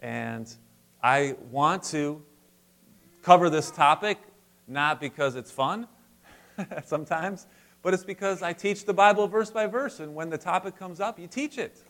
And 0.00 0.52
I 1.02 1.34
want 1.50 1.82
to 1.84 2.22
cover 3.22 3.50
this 3.50 3.72
topic 3.72 4.18
not 4.68 5.00
because 5.00 5.34
it's 5.34 5.50
fun 5.50 5.88
sometimes, 6.84 7.48
but 7.82 7.94
it's 7.94 8.04
because 8.04 8.42
I 8.42 8.52
teach 8.52 8.84
the 8.84 8.94
Bible 8.94 9.26
verse 9.26 9.50
by 9.50 9.66
verse. 9.66 9.98
And 9.98 10.14
when 10.14 10.30
the 10.30 10.38
topic 10.38 10.76
comes 10.76 11.00
up, 11.00 11.18
you 11.18 11.26
teach 11.26 11.58
it. 11.58 11.82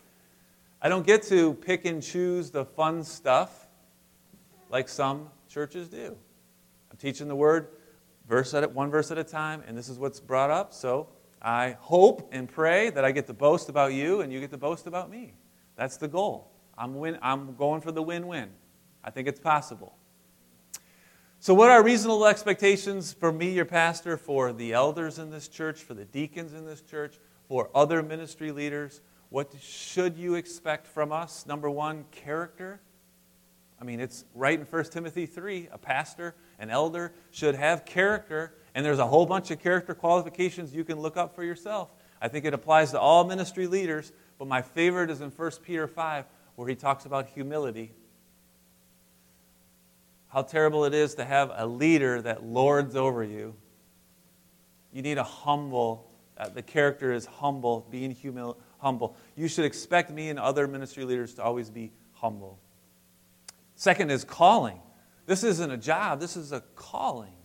I 0.81 0.89
don't 0.89 1.07
get 1.07 1.23
to 1.25 1.53
pick 1.53 1.85
and 1.85 2.03
choose 2.03 2.51
the 2.51 2.65
fun 2.65 3.05
stuff 3.05 3.69
like 4.71 4.89
some 4.89 5.29
churches 5.51 5.89
do. 5.89 6.17
I'm 6.91 6.97
teaching 6.97 7.29
the 7.29 7.37
word 7.37 7.69
verse 8.31 8.55
at 8.55 8.73
one 8.73 8.91
verse 8.91 9.11
at 9.11 9.19
a 9.19 9.25
time, 9.25 9.63
and 9.67 9.77
this 9.77 9.89
is 9.89 9.99
what's 9.99 10.21
brought 10.21 10.51
up. 10.51 10.73
So 10.73 11.09
I 11.43 11.77
hope 11.81 12.31
and 12.33 12.49
pray 12.49 12.89
that 12.91 13.05
I 13.05 13.11
get 13.11 13.27
to 13.27 13.35
boast 13.35 13.69
about 13.69 13.93
you 13.93 14.21
and 14.21 14.33
you 14.33 14.41
get 14.41 14.51
to 14.53 14.57
boast 14.57 14.87
about 14.87 15.11
me. 15.11 15.35
That's 15.77 15.97
the 15.97 16.09
goal. 16.09 16.53
I'm, 16.79 16.95
win, 16.99 17.19
I'm 17.21 17.57
going 17.57 17.81
for 17.81 17.93
the 17.93 18.03
win 18.03 18.27
win. 18.29 18.51
I 19.03 19.11
think 19.11 19.27
it's 19.27 19.41
possible. 19.41 19.97
So, 21.41 21.55
what 21.55 21.71
are 21.71 21.83
reasonable 21.83 22.27
expectations 22.27 23.15
for 23.15 23.33
me, 23.33 23.51
your 23.53 23.65
pastor, 23.65 24.19
for 24.19 24.53
the 24.53 24.75
elders 24.75 25.19
in 25.19 25.31
this 25.31 25.49
church, 25.49 25.81
for 25.81 25.95
the 25.95 26.05
deacons 26.05 26.53
in 26.53 26.67
this 26.67 26.83
church, 26.83 27.19
for 27.49 27.71
other 27.75 28.03
ministry 28.03 28.53
leaders? 28.53 29.01
What 29.31 29.55
should 29.59 30.19
you 30.19 30.35
expect 30.35 30.87
from 30.87 31.13
us? 31.13 31.47
Number 31.47 31.71
one, 31.71 32.05
character. 32.11 32.83
I 33.81 33.85
mean, 33.85 34.01
it's 34.01 34.27
right 34.35 34.59
in 34.61 34.67
1 34.67 34.85
Timothy 34.85 35.25
3. 35.25 35.71
A 35.73 35.79
pastor, 35.79 36.35
an 36.61 36.71
elder, 36.71 37.13
should 37.33 37.57
have 37.57 37.85
character, 37.85 38.55
and 38.75 38.87
there's 38.87 39.01
a 39.01 39.07
whole 39.07 39.27
bunch 39.27 39.51
of 39.51 39.61
character 39.61 39.95
qualifications 39.95 40.73
you 40.73 40.85
can 40.85 41.01
look 41.01 41.17
up 41.17 41.35
for 41.35 41.43
yourself. 41.43 41.91
I 42.23 42.29
think 42.29 42.45
it 42.45 42.55
applies 42.55 42.93
to 42.93 43.01
all 43.01 43.25
ministry 43.25 43.67
leaders, 43.67 44.13
but 44.39 44.47
my 44.47 44.63
favorite 44.63 45.11
is 45.11 45.21
in 45.23 45.31
1 45.31 45.51
Peter 45.65 45.89
5, 45.89 46.27
where 46.55 46.69
he 46.69 46.77
talks 46.77 47.07
about 47.07 47.27
humility. 47.29 47.93
How 50.29 50.43
terrible 50.43 50.85
it 50.85 50.95
is 50.95 51.15
to 51.17 51.25
have 51.25 51.51
a 51.55 51.67
leader 51.67 52.23
that 52.23 52.45
lords 52.45 52.95
over 52.95 53.25
you. 53.25 53.55
You 54.93 55.03
need 55.03 55.19
a 55.19 55.25
humble, 55.25 56.11
uh, 56.37 56.51
the 56.51 56.63
character 56.63 57.13
is 57.13 57.25
humble, 57.25 57.87
being 57.91 58.15
humil- 58.15 58.57
humble. 58.79 59.17
You 59.35 59.49
should 59.49 59.65
expect 59.65 60.11
me 60.11 60.29
and 60.29 60.39
other 60.39 60.69
ministry 60.69 61.05
leaders 61.05 61.35
to 61.35 61.43
always 61.43 61.71
be 61.71 61.91
humble. 62.13 62.61
Second 63.77 64.11
is 64.11 64.25
calling. 64.25 64.79
This 65.31 65.45
isn't 65.45 65.71
a 65.71 65.77
job, 65.77 66.19
this 66.19 66.37
is 66.37 66.51
a 66.51 66.61
calling. 66.75 67.37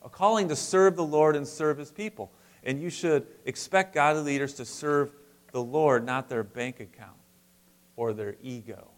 A 0.00 0.08
calling 0.08 0.46
to 0.46 0.54
serve 0.54 0.94
the 0.94 1.04
Lord 1.04 1.34
and 1.34 1.44
serve 1.44 1.76
his 1.76 1.90
people. 1.90 2.30
And 2.62 2.80
you 2.80 2.88
should 2.88 3.26
expect 3.44 3.92
godly 3.92 4.22
leaders 4.22 4.54
to 4.54 4.64
serve 4.64 5.10
the 5.50 5.60
Lord, 5.60 6.06
not 6.06 6.28
their 6.28 6.44
bank 6.44 6.78
account 6.78 7.18
or 7.96 8.12
their 8.12 8.36
ego. 8.40 8.92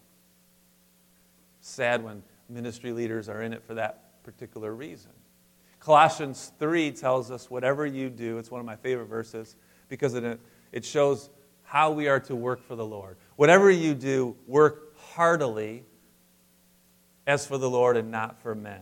Sad 1.61 2.03
when 2.03 2.21
ministry 2.47 2.91
leaders 2.91 3.29
are 3.29 3.41
in 3.41 3.51
it 3.51 3.63
for 3.63 3.73
that 3.73 4.21
particular 4.21 4.75
reason. 4.75 5.09
Colossians 5.79 6.51
3 6.59 6.91
tells 6.91 7.31
us, 7.31 7.49
whatever 7.49 7.83
you 7.83 8.11
do, 8.11 8.37
it's 8.37 8.51
one 8.51 8.59
of 8.59 8.65
my 8.67 8.75
favorite 8.75 9.07
verses 9.07 9.55
because 9.87 10.13
it, 10.13 10.39
it 10.71 10.85
shows 10.85 11.31
how 11.63 11.89
we 11.89 12.07
are 12.07 12.19
to 12.19 12.35
work 12.35 12.61
for 12.61 12.75
the 12.75 12.85
Lord. 12.85 13.17
Whatever 13.37 13.71
you 13.71 13.95
do, 13.95 14.35
work 14.45 14.95
heartily 14.95 15.83
as 17.27 17.45
for 17.45 17.57
the 17.57 17.69
Lord 17.69 17.97
and 17.97 18.11
not 18.11 18.41
for 18.41 18.55
men. 18.55 18.81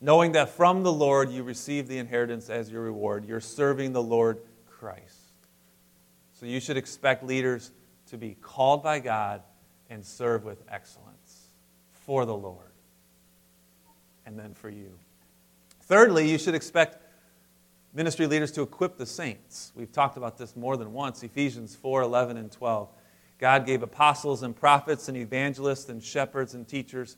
Knowing 0.00 0.32
that 0.32 0.50
from 0.50 0.82
the 0.82 0.92
Lord 0.92 1.30
you 1.30 1.42
receive 1.42 1.88
the 1.88 1.98
inheritance 1.98 2.50
as 2.50 2.70
your 2.70 2.82
reward. 2.82 3.24
You're 3.24 3.40
serving 3.40 3.92
the 3.92 4.02
Lord 4.02 4.38
Christ. 4.66 5.32
So 6.32 6.46
you 6.46 6.60
should 6.60 6.76
expect 6.76 7.24
leaders 7.24 7.72
to 8.08 8.18
be 8.18 8.36
called 8.40 8.82
by 8.82 9.00
God 9.00 9.42
and 9.88 10.04
serve 10.04 10.44
with 10.44 10.62
excellence 10.68 11.46
for 11.92 12.26
the 12.26 12.36
Lord 12.36 12.72
and 14.26 14.38
then 14.38 14.52
for 14.54 14.68
you. 14.68 14.92
Thirdly, 15.82 16.28
you 16.28 16.36
should 16.36 16.54
expect 16.54 16.98
ministry 17.94 18.26
leaders 18.26 18.52
to 18.52 18.62
equip 18.62 18.98
the 18.98 19.06
saints. 19.06 19.72
We've 19.74 19.90
talked 19.90 20.16
about 20.16 20.36
this 20.36 20.56
more 20.56 20.76
than 20.76 20.92
once 20.92 21.22
Ephesians 21.22 21.74
4 21.74 22.02
11 22.02 22.36
and 22.36 22.52
12. 22.52 22.88
God 23.38 23.66
gave 23.66 23.82
apostles 23.82 24.42
and 24.42 24.54
prophets 24.54 25.08
and 25.08 25.16
evangelists 25.16 25.88
and 25.88 26.02
shepherds 26.02 26.54
and 26.54 26.66
teachers 26.66 27.16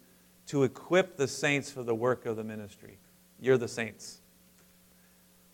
to 0.49 0.65
equip 0.65 1.17
the 1.17 1.29
saints 1.29 1.71
for 1.71 1.83
the 1.83 1.95
work 1.95 2.27
of 2.27 2.37
the 2.37 2.45
ministry. 2.45 2.99
You're 3.39 3.59
the 3.59 3.69
saints. 3.69 4.21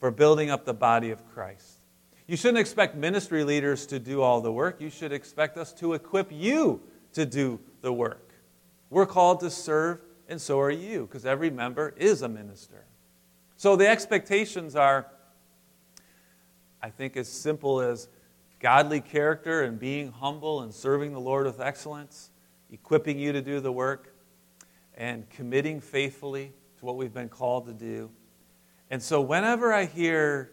For 0.01 0.11
building 0.11 0.51
up 0.51 0.65
the 0.65 0.75
body 0.75 1.11
of 1.11 1.27
Christ. 1.33 1.79
You 2.27 2.37
shouldn't 2.37 2.59
expect 2.59 2.95
ministry 2.95 3.45
leaders 3.45 3.87
to 3.87 3.99
do 3.99 4.23
all 4.23 4.41
the 4.41 4.53
work. 4.53 4.81
You 4.81 4.91
should 4.91 5.13
expect 5.13 5.59
us 5.59 5.73
to 5.75 5.93
equip 5.93 6.33
you 6.33 6.81
to 7.13 7.27
do 7.27 7.61
the 7.83 7.93
work. 7.93 8.33
We're 8.89 9.07
called 9.07 9.41
to 9.41 9.51
serve, 9.51 10.01
and 10.29 10.41
so 10.41 10.61
are 10.61 10.71
you, 10.71 11.03
because 11.03 11.27
every 11.27 11.51
member 11.51 11.93
is 11.97 12.23
a 12.23 12.29
minister. 12.29 12.85
So 13.57 13.77
the 13.77 13.89
expectations 13.89 14.77
are, 14.77 15.07
I 16.81 16.91
think, 16.91 17.17
as 17.17 17.29
simple 17.29 17.81
as 17.81 18.09
godly 18.61 19.01
character 19.01 19.63
and 19.63 19.79
being 19.79 20.13
humble 20.13 20.63
and 20.63 20.73
serving 20.73 21.13
the 21.13 21.21
Lord 21.21 21.47
with 21.47 21.61
excellence, 21.61 22.31
equipping 22.71 23.19
you 23.19 23.33
to 23.33 23.43
do 23.43 23.61
the 23.61 23.73
work, 23.73 24.14
and 24.97 25.29
committing 25.31 25.81
faithfully 25.81 26.53
to 26.79 26.85
what 26.85 26.97
we've 26.97 27.15
been 27.15 27.29
called 27.29 27.67
to 27.67 27.73
do. 27.73 28.11
And 28.91 29.03
so, 29.03 29.21
whenever 29.21 29.73
I 29.73 29.87
hear 29.87 30.53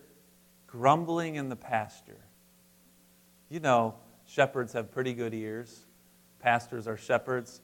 grumbling 0.67 1.36
in 1.36 1.49
the 1.49 1.56
pasture, 1.56 2.23
you 3.49 3.60
know, 3.60 3.95
shepherds 4.25 4.73
have 4.73 4.91
pretty 4.91 5.13
good 5.13 5.34
ears, 5.34 5.86
pastors 6.39 6.88
are 6.88 6.97
shepherds. 6.97 7.62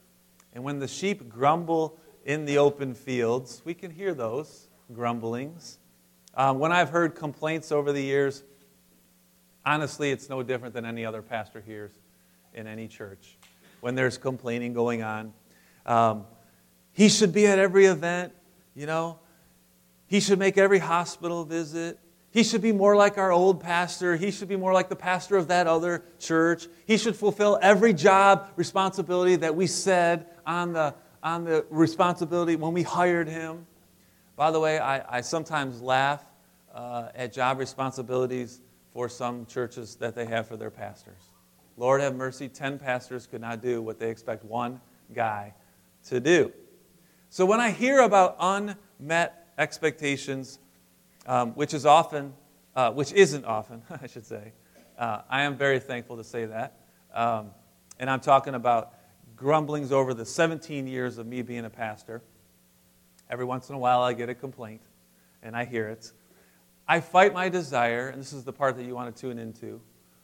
And 0.53 0.63
when 0.63 0.79
the 0.79 0.87
sheep 0.87 1.29
grumble 1.29 1.99
in 2.25 2.45
the 2.45 2.57
open 2.57 2.93
fields, 2.93 3.61
we 3.63 3.73
can 3.73 3.91
hear 3.91 4.13
those 4.13 4.67
grumblings. 4.93 5.77
Um, 6.33 6.59
when 6.59 6.71
I've 6.71 6.89
heard 6.89 7.15
complaints 7.15 7.71
over 7.71 7.91
the 7.91 8.01
years, 8.01 8.43
honestly, 9.65 10.11
it's 10.11 10.29
no 10.29 10.43
different 10.43 10.73
than 10.73 10.85
any 10.85 11.05
other 11.05 11.21
pastor 11.21 11.61
hears. 11.61 11.91
in 12.57 12.67
any 12.67 12.87
church 12.87 13.37
when 13.81 13.95
there's 13.95 14.17
complaining 14.17 14.73
going 14.73 15.03
on. 15.03 15.31
Um, 15.85 16.25
he 16.97 17.09
should 17.09 17.31
be 17.31 17.45
at 17.45 17.59
every 17.59 17.85
event, 17.85 18.33
you 18.73 18.87
know. 18.87 19.19
He 20.07 20.19
should 20.19 20.39
make 20.39 20.57
every 20.57 20.79
hospital 20.79 21.45
visit. 21.45 21.99
He 22.31 22.43
should 22.43 22.63
be 22.63 22.71
more 22.71 22.95
like 22.95 23.19
our 23.19 23.31
old 23.31 23.61
pastor. 23.61 24.15
He 24.15 24.31
should 24.31 24.47
be 24.47 24.55
more 24.55 24.73
like 24.73 24.89
the 24.89 24.95
pastor 24.95 25.37
of 25.37 25.47
that 25.49 25.67
other 25.67 26.03
church. 26.17 26.65
He 26.87 26.97
should 26.97 27.15
fulfill 27.15 27.59
every 27.61 27.93
job 27.93 28.49
responsibility 28.55 29.35
that 29.35 29.55
we 29.55 29.67
said 29.67 30.25
on 30.43 30.73
the, 30.73 30.95
on 31.21 31.43
the 31.43 31.67
responsibility 31.69 32.55
when 32.55 32.73
we 32.73 32.81
hired 32.81 33.29
him. 33.29 33.67
By 34.35 34.49
the 34.49 34.59
way, 34.59 34.79
I, 34.79 35.17
I 35.17 35.21
sometimes 35.21 35.83
laugh 35.83 36.25
uh, 36.73 37.09
at 37.13 37.31
job 37.31 37.59
responsibilities 37.59 38.59
for 38.91 39.07
some 39.07 39.45
churches 39.45 39.97
that 39.97 40.15
they 40.15 40.25
have 40.25 40.47
for 40.47 40.57
their 40.57 40.71
pastors. 40.71 41.21
Lord 41.77 42.01
have 42.01 42.15
mercy, 42.15 42.49
10 42.49 42.79
pastors 42.79 43.27
could 43.27 43.41
not 43.41 43.61
do 43.61 43.83
what 43.83 43.99
they 43.99 44.09
expect 44.09 44.43
one 44.43 44.81
guy 45.13 45.53
to 46.07 46.19
do. 46.19 46.51
So 47.29 47.45
when 47.45 47.59
I 47.59 47.71
hear 47.71 48.01
about 48.01 48.37
unmet 48.39 49.47
expectations, 49.57 50.59
um, 51.25 51.51
which 51.51 51.73
is 51.73 51.85
often, 51.85 52.33
uh, 52.75 52.91
which 52.91 53.11
isn't 53.13 53.45
often, 53.45 53.81
I 54.01 54.07
should 54.07 54.25
say. 54.25 54.53
Uh, 54.97 55.21
I 55.29 55.43
am 55.43 55.57
very 55.57 55.79
thankful 55.79 56.17
to 56.17 56.23
say 56.23 56.45
that. 56.45 56.79
Um, 57.13 57.51
and 57.99 58.09
I'm 58.09 58.19
talking 58.19 58.55
about 58.55 58.93
grumblings 59.35 59.91
over 59.91 60.13
the 60.13 60.25
17 60.25 60.87
years 60.87 61.17
of 61.17 61.27
me 61.27 61.41
being 61.41 61.65
a 61.65 61.69
pastor. 61.69 62.21
Every 63.29 63.45
once 63.45 63.69
in 63.69 63.75
a 63.75 63.79
while, 63.79 64.01
I 64.01 64.13
get 64.13 64.29
a 64.29 64.35
complaint, 64.35 64.81
and 65.43 65.55
I 65.55 65.65
hear 65.65 65.87
it. 65.89 66.11
I 66.87 67.01
fight 67.01 67.33
my 67.33 67.49
desire, 67.49 68.07
and 68.07 68.21
this 68.21 68.31
is 68.31 68.45
the 68.45 68.53
part 68.53 68.77
that 68.77 68.85
you 68.85 68.95
want 68.95 69.13
to 69.13 69.21
tune 69.21 69.37
into, 69.37 69.81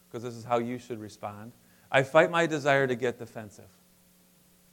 because 0.10 0.24
this 0.24 0.36
is 0.36 0.46
how 0.46 0.60
you 0.60 0.80
should 0.80 1.00
respond. 1.00 1.52
I 1.92 2.04
fight 2.04 2.32
my 2.32 2.46
desire 2.46 2.88
to 2.88 2.96
get 2.96 3.20
defensive. 3.20 3.70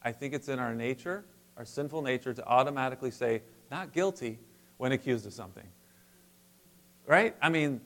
I 0.02 0.12
think 0.12 0.32
it's 0.32 0.48
in 0.48 0.58
our 0.58 0.74
nature, 0.74 1.24
our 1.56 1.64
sinful 1.64 2.02
nature, 2.02 2.32
to 2.32 2.46
automatically 2.46 3.10
say, 3.10 3.42
not 3.70 3.92
guilty, 3.92 4.38
when 4.76 4.92
accused 4.92 5.26
of 5.26 5.32
something. 5.32 5.66
Right? 7.06 7.36
I 7.42 7.48
mean, 7.48 7.80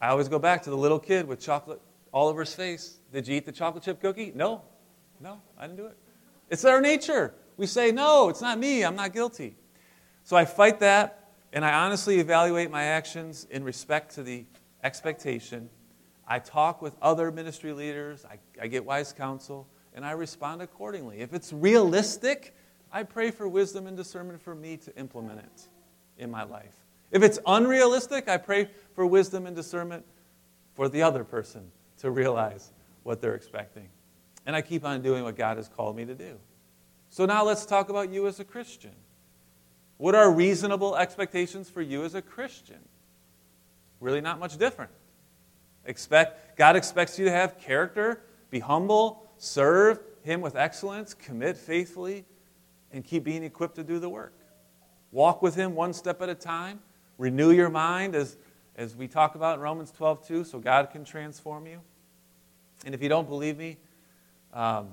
I 0.00 0.08
always 0.08 0.28
go 0.28 0.38
back 0.38 0.62
to 0.62 0.70
the 0.70 0.76
little 0.76 0.98
kid 0.98 1.26
with 1.26 1.40
chocolate 1.40 1.80
all 2.12 2.28
over 2.28 2.40
his 2.40 2.54
face. 2.54 2.98
Did 3.12 3.28
you 3.28 3.36
eat 3.36 3.46
the 3.46 3.52
chocolate 3.52 3.84
chip 3.84 4.00
cookie? 4.00 4.32
No. 4.34 4.62
No, 5.20 5.40
I 5.58 5.66
didn't 5.66 5.78
do 5.78 5.86
it. 5.86 5.96
It's 6.50 6.64
our 6.64 6.80
nature. 6.80 7.34
We 7.56 7.66
say, 7.66 7.90
no, 7.92 8.28
it's 8.28 8.42
not 8.42 8.58
me. 8.58 8.82
I'm 8.82 8.96
not 8.96 9.12
guilty. 9.12 9.56
So 10.24 10.36
I 10.36 10.44
fight 10.44 10.80
that, 10.80 11.30
and 11.52 11.64
I 11.64 11.72
honestly 11.72 12.18
evaluate 12.18 12.70
my 12.70 12.82
actions 12.82 13.46
in 13.50 13.64
respect 13.64 14.14
to 14.16 14.22
the 14.22 14.44
expectation. 14.82 15.70
I 16.26 16.40
talk 16.40 16.82
with 16.82 16.96
other 17.00 17.30
ministry 17.30 17.72
leaders, 17.72 18.24
I, 18.24 18.38
I 18.60 18.66
get 18.66 18.84
wise 18.84 19.12
counsel, 19.12 19.68
and 19.94 20.04
I 20.04 20.10
respond 20.10 20.62
accordingly. 20.62 21.20
If 21.20 21.32
it's 21.32 21.52
realistic, 21.52 22.55
I 22.96 23.02
pray 23.02 23.30
for 23.30 23.46
wisdom 23.46 23.86
and 23.86 23.94
discernment 23.94 24.40
for 24.40 24.54
me 24.54 24.78
to 24.78 24.96
implement 24.96 25.40
it 25.40 25.68
in 26.16 26.30
my 26.30 26.44
life. 26.44 26.74
If 27.10 27.22
it's 27.22 27.38
unrealistic, 27.46 28.26
I 28.26 28.38
pray 28.38 28.70
for 28.94 29.04
wisdom 29.04 29.44
and 29.44 29.54
discernment 29.54 30.06
for 30.72 30.88
the 30.88 31.02
other 31.02 31.22
person 31.22 31.70
to 31.98 32.10
realize 32.10 32.72
what 33.02 33.20
they're 33.20 33.34
expecting. 33.34 33.90
And 34.46 34.56
I 34.56 34.62
keep 34.62 34.82
on 34.82 35.02
doing 35.02 35.24
what 35.24 35.36
God 35.36 35.58
has 35.58 35.68
called 35.68 35.94
me 35.94 36.06
to 36.06 36.14
do. 36.14 36.38
So 37.10 37.26
now 37.26 37.44
let's 37.44 37.66
talk 37.66 37.90
about 37.90 38.08
you 38.08 38.26
as 38.28 38.40
a 38.40 38.44
Christian. 38.44 38.94
What 39.98 40.14
are 40.14 40.32
reasonable 40.32 40.96
expectations 40.96 41.68
for 41.68 41.82
you 41.82 42.02
as 42.02 42.14
a 42.14 42.22
Christian? 42.22 42.80
Really, 44.00 44.22
not 44.22 44.38
much 44.38 44.56
different. 44.56 44.90
Expect, 45.84 46.56
God 46.56 46.76
expects 46.76 47.18
you 47.18 47.26
to 47.26 47.30
have 47.30 47.60
character, 47.60 48.22
be 48.48 48.60
humble, 48.60 49.28
serve 49.36 50.00
Him 50.22 50.40
with 50.40 50.56
excellence, 50.56 51.12
commit 51.12 51.58
faithfully, 51.58 52.24
and 52.96 53.04
keep 53.04 53.22
being 53.22 53.44
equipped 53.44 53.76
to 53.76 53.84
do 53.84 54.00
the 54.00 54.08
work. 54.08 54.34
Walk 55.12 55.40
with 55.42 55.54
Him 55.54 55.76
one 55.76 55.92
step 55.92 56.20
at 56.20 56.28
a 56.28 56.34
time, 56.34 56.80
Renew 57.18 57.50
your 57.50 57.70
mind 57.70 58.14
as, 58.14 58.36
as 58.76 58.94
we 58.94 59.08
talk 59.08 59.34
about 59.34 59.56
in 59.56 59.60
Romans 59.60 59.90
12, 59.90 60.26
2, 60.26 60.44
so 60.44 60.58
God 60.58 60.90
can 60.90 61.04
transform 61.04 61.66
you. 61.66 61.80
And 62.84 62.94
if 62.94 63.02
you 63.02 63.08
don't 63.08 63.28
believe 63.28 63.56
me, 63.56 63.78
um, 64.52 64.88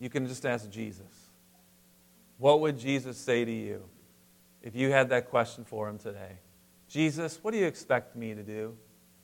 you 0.00 0.08
can 0.08 0.26
just 0.26 0.46
ask 0.46 0.70
Jesus. 0.70 1.30
What 2.38 2.60
would 2.60 2.78
Jesus 2.78 3.18
say 3.18 3.44
to 3.44 3.52
you 3.52 3.82
if 4.62 4.74
you 4.74 4.90
had 4.90 5.10
that 5.10 5.28
question 5.28 5.64
for 5.64 5.88
him 5.88 5.98
today? 5.98 6.38
Jesus, 6.88 7.38
what 7.42 7.50
do 7.50 7.58
you 7.58 7.66
expect 7.66 8.16
me 8.16 8.34
to 8.34 8.42
do? 8.42 8.74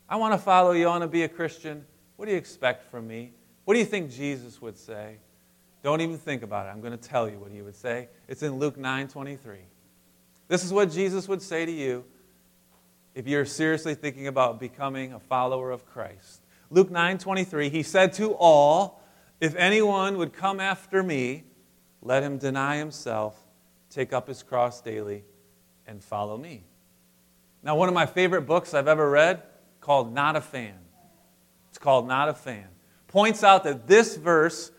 I 0.06 0.16
want 0.16 0.34
to 0.34 0.38
follow 0.38 0.72
you. 0.72 0.86
I 0.86 0.90
want 0.90 1.02
to 1.02 1.08
be 1.08 1.22
a 1.22 1.28
Christian. 1.28 1.86
What 2.16 2.26
do 2.26 2.32
you 2.32 2.38
expect 2.38 2.90
from 2.90 3.06
me? 3.06 3.32
What 3.64 3.72
do 3.72 3.80
you 3.80 3.86
think 3.86 4.10
Jesus 4.10 4.60
would 4.60 4.76
say? 4.76 5.16
Don't 5.84 6.00
even 6.00 6.16
think 6.16 6.42
about 6.42 6.66
it. 6.66 6.70
I'm 6.70 6.80
going 6.80 6.96
to 6.96 7.08
tell 7.08 7.28
you 7.28 7.38
what 7.38 7.52
he 7.52 7.60
would 7.60 7.76
say. 7.76 8.08
It's 8.26 8.42
in 8.42 8.58
Luke 8.58 8.78
9 8.78 9.06
23. 9.06 9.58
This 10.48 10.64
is 10.64 10.72
what 10.72 10.90
Jesus 10.90 11.28
would 11.28 11.42
say 11.42 11.66
to 11.66 11.70
you 11.70 12.06
if 13.14 13.28
you're 13.28 13.44
seriously 13.44 13.94
thinking 13.94 14.26
about 14.26 14.58
becoming 14.58 15.12
a 15.12 15.20
follower 15.20 15.70
of 15.70 15.84
Christ. 15.84 16.40
Luke 16.70 16.90
9:23, 16.90 17.70
he 17.70 17.82
said 17.82 18.14
to 18.14 18.32
all, 18.32 19.02
if 19.42 19.54
anyone 19.56 20.16
would 20.16 20.32
come 20.32 20.58
after 20.58 21.02
me, 21.02 21.44
let 22.00 22.22
him 22.22 22.38
deny 22.38 22.78
himself, 22.78 23.38
take 23.90 24.14
up 24.14 24.26
his 24.26 24.42
cross 24.42 24.80
daily 24.80 25.22
and 25.86 26.02
follow 26.02 26.38
me. 26.38 26.64
Now, 27.62 27.76
one 27.76 27.88
of 27.88 27.94
my 27.94 28.06
favorite 28.06 28.42
books 28.42 28.72
I've 28.72 28.88
ever 28.88 29.10
read 29.10 29.42
called 29.82 30.14
Not 30.14 30.34
a 30.34 30.40
Fan. 30.40 30.78
It's 31.68 31.78
called 31.78 32.08
Not 32.08 32.30
a 32.30 32.34
Fan. 32.34 32.68
Points 33.06 33.44
out 33.44 33.64
that 33.64 33.86
this 33.86 34.16
verse 34.16 34.70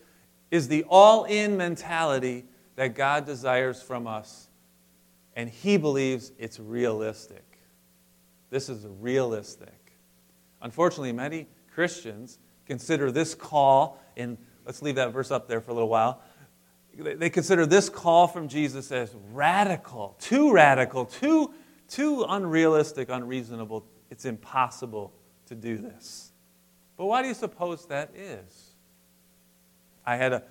is 0.50 0.68
the 0.68 0.84
all-in 0.88 1.56
mentality 1.56 2.44
that 2.76 2.94
God 2.94 3.26
desires 3.26 3.82
from 3.82 4.06
us, 4.06 4.48
and 5.34 5.50
he 5.50 5.76
believes 5.76 6.32
it's 6.38 6.60
realistic. 6.60 7.42
This 8.50 8.68
is 8.68 8.86
realistic. 9.00 9.92
Unfortunately, 10.62 11.12
many 11.12 11.48
Christians 11.74 12.38
consider 12.64 13.10
this 13.10 13.34
call, 13.34 14.00
and 14.16 14.38
let's 14.64 14.82
leave 14.82 14.94
that 14.96 15.12
verse 15.12 15.30
up 15.30 15.48
there 15.48 15.60
for 15.60 15.72
a 15.72 15.74
little 15.74 15.88
while. 15.88 16.22
They 16.98 17.28
consider 17.28 17.66
this 17.66 17.88
call 17.88 18.26
from 18.26 18.48
Jesus 18.48 18.90
as 18.90 19.14
radical, 19.32 20.16
too 20.18 20.52
radical, 20.52 21.04
too, 21.04 21.52
too 21.88 22.24
unrealistic, 22.26 23.10
unreasonable. 23.10 23.84
It's 24.10 24.24
impossible 24.24 25.12
to 25.46 25.54
do 25.54 25.76
this. 25.76 26.32
But 26.96 27.06
why 27.06 27.20
do 27.20 27.28
you 27.28 27.34
suppose 27.34 27.86
that 27.86 28.16
is? 28.16 28.65
I 30.06 30.16
had 30.16 30.32
a, 30.32 30.42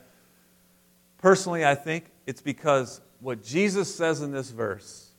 personally, 1.20 1.66
I 1.66 1.76
think 1.76 2.12
it's 2.26 2.42
because 2.42 3.02
what 3.20 3.44
Jesus 3.44 3.94
says 3.94 4.22
in 4.22 4.32
this 4.32 4.50
verse 4.50 5.10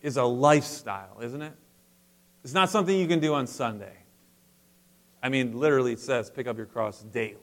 is 0.00 0.16
a 0.16 0.24
lifestyle, 0.24 1.20
isn't 1.20 1.42
it? 1.42 1.52
It's 2.42 2.54
not 2.54 2.70
something 2.70 2.96
you 2.96 3.06
can 3.06 3.20
do 3.20 3.34
on 3.34 3.46
Sunday. 3.46 3.96
I 5.22 5.28
mean, 5.28 5.58
literally, 5.58 5.92
it 5.92 6.00
says 6.00 6.30
pick 6.30 6.46
up 6.46 6.56
your 6.56 6.66
cross 6.66 7.02
daily. 7.02 7.38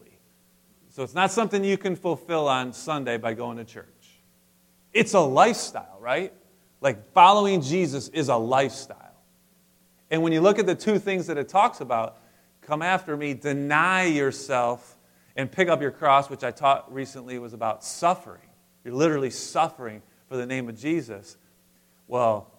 So 0.89 1.03
it's 1.03 1.13
not 1.13 1.32
something 1.32 1.63
you 1.63 1.77
can 1.77 1.95
fulfill 1.95 2.47
on 2.47 2.73
Sunday 2.73 3.17
by 3.17 3.34
going 3.34 3.58
to 3.58 3.63
church. 3.63 3.86
It's 4.91 5.13
a 5.13 5.19
lifestyle, 5.19 5.97
right? 6.01 6.34
Like 6.82 7.13
following 7.13 7.62
Jesus 7.62 8.10
is 8.10 8.27
a 8.27 8.36
lifestyle. 8.36 8.97
And 10.12 10.23
when 10.23 10.34
you 10.34 10.41
look 10.41 10.60
at 10.60 10.65
the 10.65 10.75
two 10.75 10.97
things 10.99 11.27
that 11.27 11.38
it 11.38 11.47
talks 11.47 11.79
about, 11.79 12.17
come 12.62 12.82
after 12.82 13.15
me, 13.15 13.34
deny 13.34 14.05
yourself, 14.05 14.97
and 15.36 15.52
pick 15.52 15.68
up 15.70 15.82
your 15.82 15.92
cross, 15.92 16.30
which 16.30 16.44
I 16.44 16.52
taught 16.52 16.94
recently 16.94 17.39
was 17.39 17.54
about 17.54 17.84
suffering. 17.84 18.42
You're 18.84 18.94
literally 18.94 19.30
suffering 19.30 20.02
for 20.28 20.38
the 20.38 20.46
name 20.46 20.70
of 20.70 20.78
Jesus. 20.78 21.38
Well, 22.08 22.52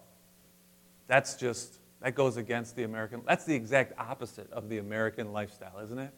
that's 1.07 1.35
just, 1.35 1.79
that 2.01 2.15
goes 2.15 2.37
against 2.37 2.75
the 2.75 2.83
American, 2.83 3.21
that's 3.27 3.45
the 3.45 3.55
exact 3.55 3.93
opposite 3.99 4.51
of 4.51 4.69
the 4.69 4.77
American 4.77 5.33
lifestyle, 5.33 5.79
isn't 5.83 5.99
it? 5.99 6.13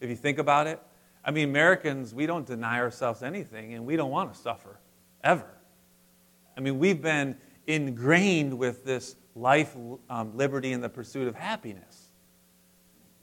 If 0.00 0.10
you 0.10 0.16
think 0.16 0.38
about 0.38 0.66
it, 0.66 0.80
I 1.24 1.30
mean, 1.30 1.48
Americans, 1.48 2.14
we 2.14 2.26
don't 2.26 2.46
deny 2.46 2.78
ourselves 2.78 3.22
anything 3.22 3.74
and 3.74 3.84
we 3.84 3.96
don't 3.96 4.10
want 4.10 4.32
to 4.32 4.38
suffer, 4.38 4.78
ever. 5.22 5.48
I 6.56 6.60
mean, 6.60 6.78
we've 6.78 7.02
been 7.02 7.36
ingrained 7.66 8.56
with 8.56 8.84
this 8.84 9.16
life, 9.34 9.76
um, 10.08 10.36
liberty, 10.36 10.72
and 10.72 10.82
the 10.82 10.88
pursuit 10.88 11.28
of 11.28 11.34
happiness. 11.34 12.08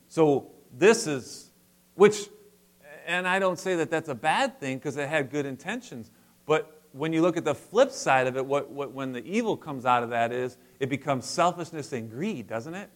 So, 0.07 0.51
this 0.77 1.07
is, 1.07 1.49
which, 1.95 2.29
and 3.05 3.27
I 3.27 3.39
don't 3.39 3.59
say 3.59 3.75
that 3.75 3.89
that's 3.89 4.09
a 4.09 4.15
bad 4.15 4.59
thing 4.59 4.77
because 4.77 4.97
it 4.97 5.07
had 5.07 5.29
good 5.31 5.45
intentions, 5.45 6.11
but 6.45 6.81
when 6.91 7.11
you 7.11 7.21
look 7.21 7.35
at 7.35 7.43
the 7.43 7.55
flip 7.55 7.91
side 7.91 8.25
of 8.25 8.37
it, 8.37 8.45
what, 8.45 8.71
what, 8.71 8.93
when 8.93 9.11
the 9.11 9.25
evil 9.25 9.57
comes 9.57 9.85
out 9.85 10.01
of 10.01 10.11
that 10.11 10.31
is 10.31 10.57
it 10.79 10.87
becomes 10.87 11.25
selfishness 11.25 11.91
and 11.91 12.09
greed, 12.09 12.47
doesn't 12.47 12.73
it? 12.73 12.89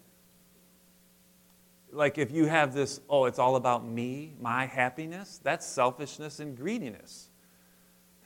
Like 1.92 2.18
if 2.18 2.32
you 2.32 2.46
have 2.46 2.74
this, 2.74 3.02
oh, 3.10 3.26
it's 3.26 3.40
all 3.40 3.56
about 3.58 3.86
me, 3.86 4.36
my 4.40 4.68
happiness, 4.68 5.42
that's 5.44 5.66
selfishness 5.66 6.40
and 6.40 6.56
greediness. 6.56 7.30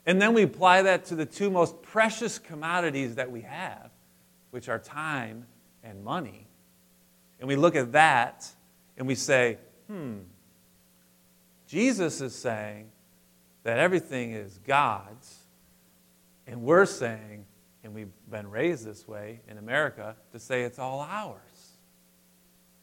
And 0.06 0.22
then 0.22 0.34
we 0.34 0.44
apply 0.44 0.84
that 0.84 1.06
to 1.06 1.16
the 1.16 1.26
two 1.26 1.50
most 1.50 1.82
precious 1.82 2.38
commodities 2.38 3.16
that 3.16 3.32
we 3.32 3.42
have, 3.42 3.90
which 4.52 4.70
are 4.70 4.78
time 4.78 5.48
and 5.84 6.04
money. 6.04 6.46
And 7.40 7.48
we 7.48 7.56
look 7.56 7.76
at 7.76 7.94
that 7.94 8.48
and 8.98 9.08
we 9.08 9.16
say, 9.16 9.58
hmm, 9.88 10.20
Jesus 11.74 12.22
is 12.22 12.36
saying 12.36 12.92
that 13.64 13.80
everything 13.80 14.34
is 14.34 14.60
God's, 14.60 15.40
and 16.46 16.62
we're 16.62 16.86
saying, 16.86 17.48
and 17.84 17.96
we've 17.96 18.12
been 18.30 18.52
raised 18.52 18.86
this 18.86 19.08
way 19.08 19.40
in 19.48 19.58
America, 19.58 20.16
to 20.34 20.40
say 20.40 20.62
it's 20.62 20.78
all 20.78 21.00
ours. 21.00 21.40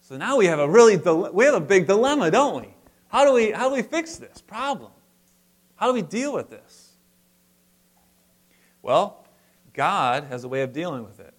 So 0.01 0.17
now 0.17 0.37
we 0.37 0.47
have 0.47 0.59
a 0.59 0.69
really 0.69 0.97
we 0.97 1.45
have 1.45 1.55
a 1.55 1.61
big 1.61 1.87
dilemma, 1.87 2.33
don't 2.33 2.63
we? 2.63 2.75
How 3.07 3.25
do 3.25 3.33
we 3.33 3.53
how 3.53 3.69
do 3.69 3.77
we 3.77 3.83
fix 3.83 4.17
this 4.17 4.41
problem? 4.41 4.91
How 5.77 5.87
do 5.87 5.93
we 5.93 6.03
deal 6.03 6.33
with 6.33 6.51
this? 6.51 6.95
Well, 8.83 9.25
God 9.73 10.25
has 10.25 10.43
a 10.43 10.49
way 10.49 10.63
of 10.63 10.73
dealing 10.73 11.05
with 11.05 11.21
it. 11.21 11.35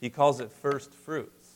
He 0.00 0.10
calls 0.10 0.40
it 0.40 0.50
first 0.50 0.92
fruits. 0.92 1.50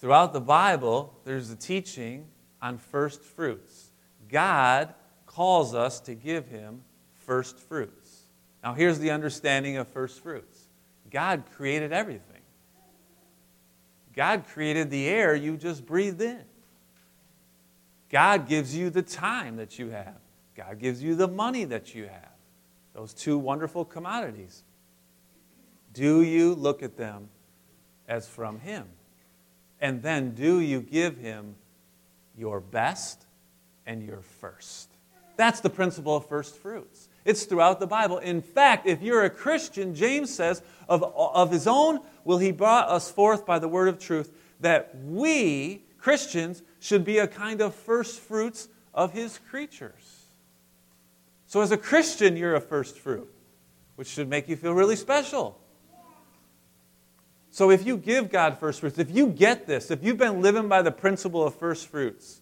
Throughout 0.00 0.32
the 0.32 0.40
Bible, 0.40 1.18
there's 1.24 1.50
a 1.50 1.56
teaching 1.56 2.28
on 2.62 2.78
first 2.78 3.22
fruits. 3.22 3.90
God 4.28 4.94
calls 5.26 5.74
us 5.74 6.00
to 6.00 6.14
give 6.14 6.48
him 6.48 6.82
first 7.14 7.58
fruits. 7.58 8.22
Now, 8.62 8.74
here's 8.74 8.98
the 8.98 9.10
understanding 9.10 9.76
of 9.76 9.88
first 9.88 10.22
fruits 10.22 10.68
God 11.10 11.44
created 11.54 11.92
everything. 11.92 12.24
God 14.14 14.44
created 14.52 14.90
the 14.90 15.08
air 15.08 15.34
you 15.34 15.56
just 15.56 15.86
breathed 15.86 16.20
in. 16.20 16.42
God 18.10 18.48
gives 18.48 18.76
you 18.76 18.90
the 18.90 19.02
time 19.02 19.56
that 19.56 19.78
you 19.78 19.90
have. 19.90 20.16
God 20.56 20.78
gives 20.78 21.02
you 21.02 21.14
the 21.14 21.28
money 21.28 21.64
that 21.64 21.94
you 21.94 22.04
have. 22.04 22.30
Those 22.92 23.14
two 23.14 23.38
wonderful 23.38 23.84
commodities. 23.84 24.64
Do 25.92 26.22
you 26.22 26.54
look 26.54 26.82
at 26.82 26.96
them 26.96 27.28
as 28.08 28.26
from 28.26 28.58
Him? 28.58 28.86
And 29.80 30.02
then 30.02 30.34
do 30.34 30.60
you 30.60 30.80
give 30.80 31.16
Him 31.16 31.54
your 32.40 32.58
best 32.60 33.26
and 33.86 34.02
your 34.02 34.22
first? 34.40 34.88
That's 35.36 35.60
the 35.60 35.70
principle 35.70 36.16
of 36.16 36.26
first 36.26 36.56
fruits. 36.56 37.08
It's 37.24 37.44
throughout 37.44 37.80
the 37.80 37.86
Bible. 37.86 38.18
In 38.18 38.40
fact, 38.40 38.86
if 38.86 39.02
you're 39.02 39.24
a 39.24 39.30
Christian, 39.30 39.94
James 39.94 40.34
says, 40.34 40.62
of, 40.88 41.04
of 41.04 41.50
his 41.50 41.66
own 41.66 42.00
will 42.24 42.38
he 42.38 42.50
brought 42.50 42.88
us 42.88 43.10
forth 43.10 43.46
by 43.46 43.58
the 43.58 43.68
word 43.68 43.88
of 43.88 43.98
truth, 43.98 44.32
that 44.60 44.94
we, 45.04 45.84
Christians, 45.98 46.62
should 46.80 47.04
be 47.04 47.18
a 47.18 47.26
kind 47.26 47.60
of 47.60 47.74
first 47.74 48.20
fruits 48.20 48.68
of 48.94 49.12
his 49.12 49.38
creatures. 49.50 50.24
So, 51.46 51.60
as 51.60 51.72
a 51.72 51.76
Christian, 51.76 52.36
you're 52.36 52.54
a 52.54 52.60
first 52.60 52.98
fruit, 52.98 53.30
which 53.96 54.08
should 54.08 54.28
make 54.28 54.48
you 54.48 54.56
feel 54.56 54.72
really 54.72 54.96
special. 54.96 55.59
So, 57.50 57.70
if 57.70 57.84
you 57.84 57.96
give 57.96 58.30
God 58.30 58.58
first 58.58 58.80
fruits, 58.80 58.98
if 58.98 59.10
you 59.10 59.26
get 59.26 59.66
this, 59.66 59.90
if 59.90 60.04
you've 60.04 60.18
been 60.18 60.40
living 60.40 60.68
by 60.68 60.82
the 60.82 60.92
principle 60.92 61.44
of 61.44 61.54
first 61.56 61.88
fruits, 61.88 62.40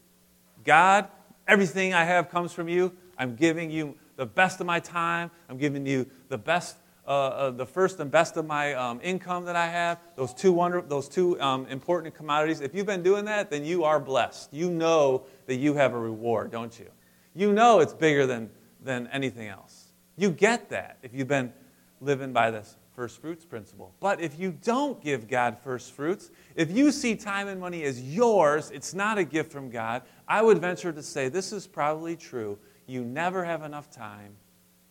God, 0.64 1.08
everything 1.46 1.94
I 1.94 2.04
have 2.04 2.30
comes 2.30 2.52
from 2.52 2.68
you, 2.68 2.92
I'm 3.16 3.34
giving 3.34 3.70
you 3.70 3.96
the 4.16 4.26
best 4.26 4.60
of 4.60 4.66
my 4.66 4.80
time, 4.80 5.30
I'm 5.48 5.56
giving 5.56 5.86
you 5.86 6.10
the 6.28 6.38
best 6.38 6.76
uh, 7.08 7.10
uh, 7.10 7.50
the 7.50 7.64
first 7.64 8.00
and 8.00 8.10
best 8.10 8.36
of 8.36 8.44
my 8.44 8.74
um, 8.74 9.00
income 9.02 9.46
that 9.46 9.56
I 9.56 9.66
have, 9.66 9.98
those 10.14 10.34
two, 10.34 10.52
wonder, 10.52 10.82
those 10.82 11.08
two 11.08 11.40
um, 11.40 11.66
important 11.68 12.14
commodities. 12.14 12.60
If 12.60 12.74
you've 12.74 12.84
been 12.84 13.02
doing 13.02 13.24
that, 13.24 13.48
then 13.48 13.64
you 13.64 13.84
are 13.84 13.98
blessed. 13.98 14.52
You 14.52 14.70
know 14.70 15.24
that 15.46 15.54
you 15.54 15.72
have 15.72 15.94
a 15.94 15.98
reward, 15.98 16.50
don't 16.50 16.78
you? 16.78 16.90
You 17.34 17.50
know 17.50 17.80
it's 17.80 17.94
bigger 17.94 18.26
than, 18.26 18.50
than 18.84 19.06
anything 19.06 19.48
else. 19.48 19.86
You 20.18 20.30
get 20.30 20.68
that 20.68 20.98
if 21.02 21.14
you've 21.14 21.28
been 21.28 21.54
living 22.02 22.34
by 22.34 22.50
this 22.50 22.76
first 22.98 23.20
fruits 23.20 23.44
principle. 23.44 23.94
But 24.00 24.20
if 24.20 24.40
you 24.40 24.50
don't 24.50 25.00
give 25.00 25.28
God 25.28 25.56
first 25.62 25.92
fruits, 25.92 26.32
if 26.56 26.68
you 26.68 26.90
see 26.90 27.14
time 27.14 27.46
and 27.46 27.60
money 27.60 27.84
as 27.84 28.02
yours, 28.02 28.72
it's 28.72 28.92
not 28.92 29.18
a 29.18 29.24
gift 29.24 29.52
from 29.52 29.70
God, 29.70 30.02
I 30.26 30.42
would 30.42 30.58
venture 30.58 30.92
to 30.92 31.00
say 31.00 31.28
this 31.28 31.52
is 31.52 31.64
probably 31.64 32.16
true. 32.16 32.58
You 32.88 33.04
never 33.04 33.44
have 33.44 33.62
enough 33.62 33.88
time, 33.88 34.32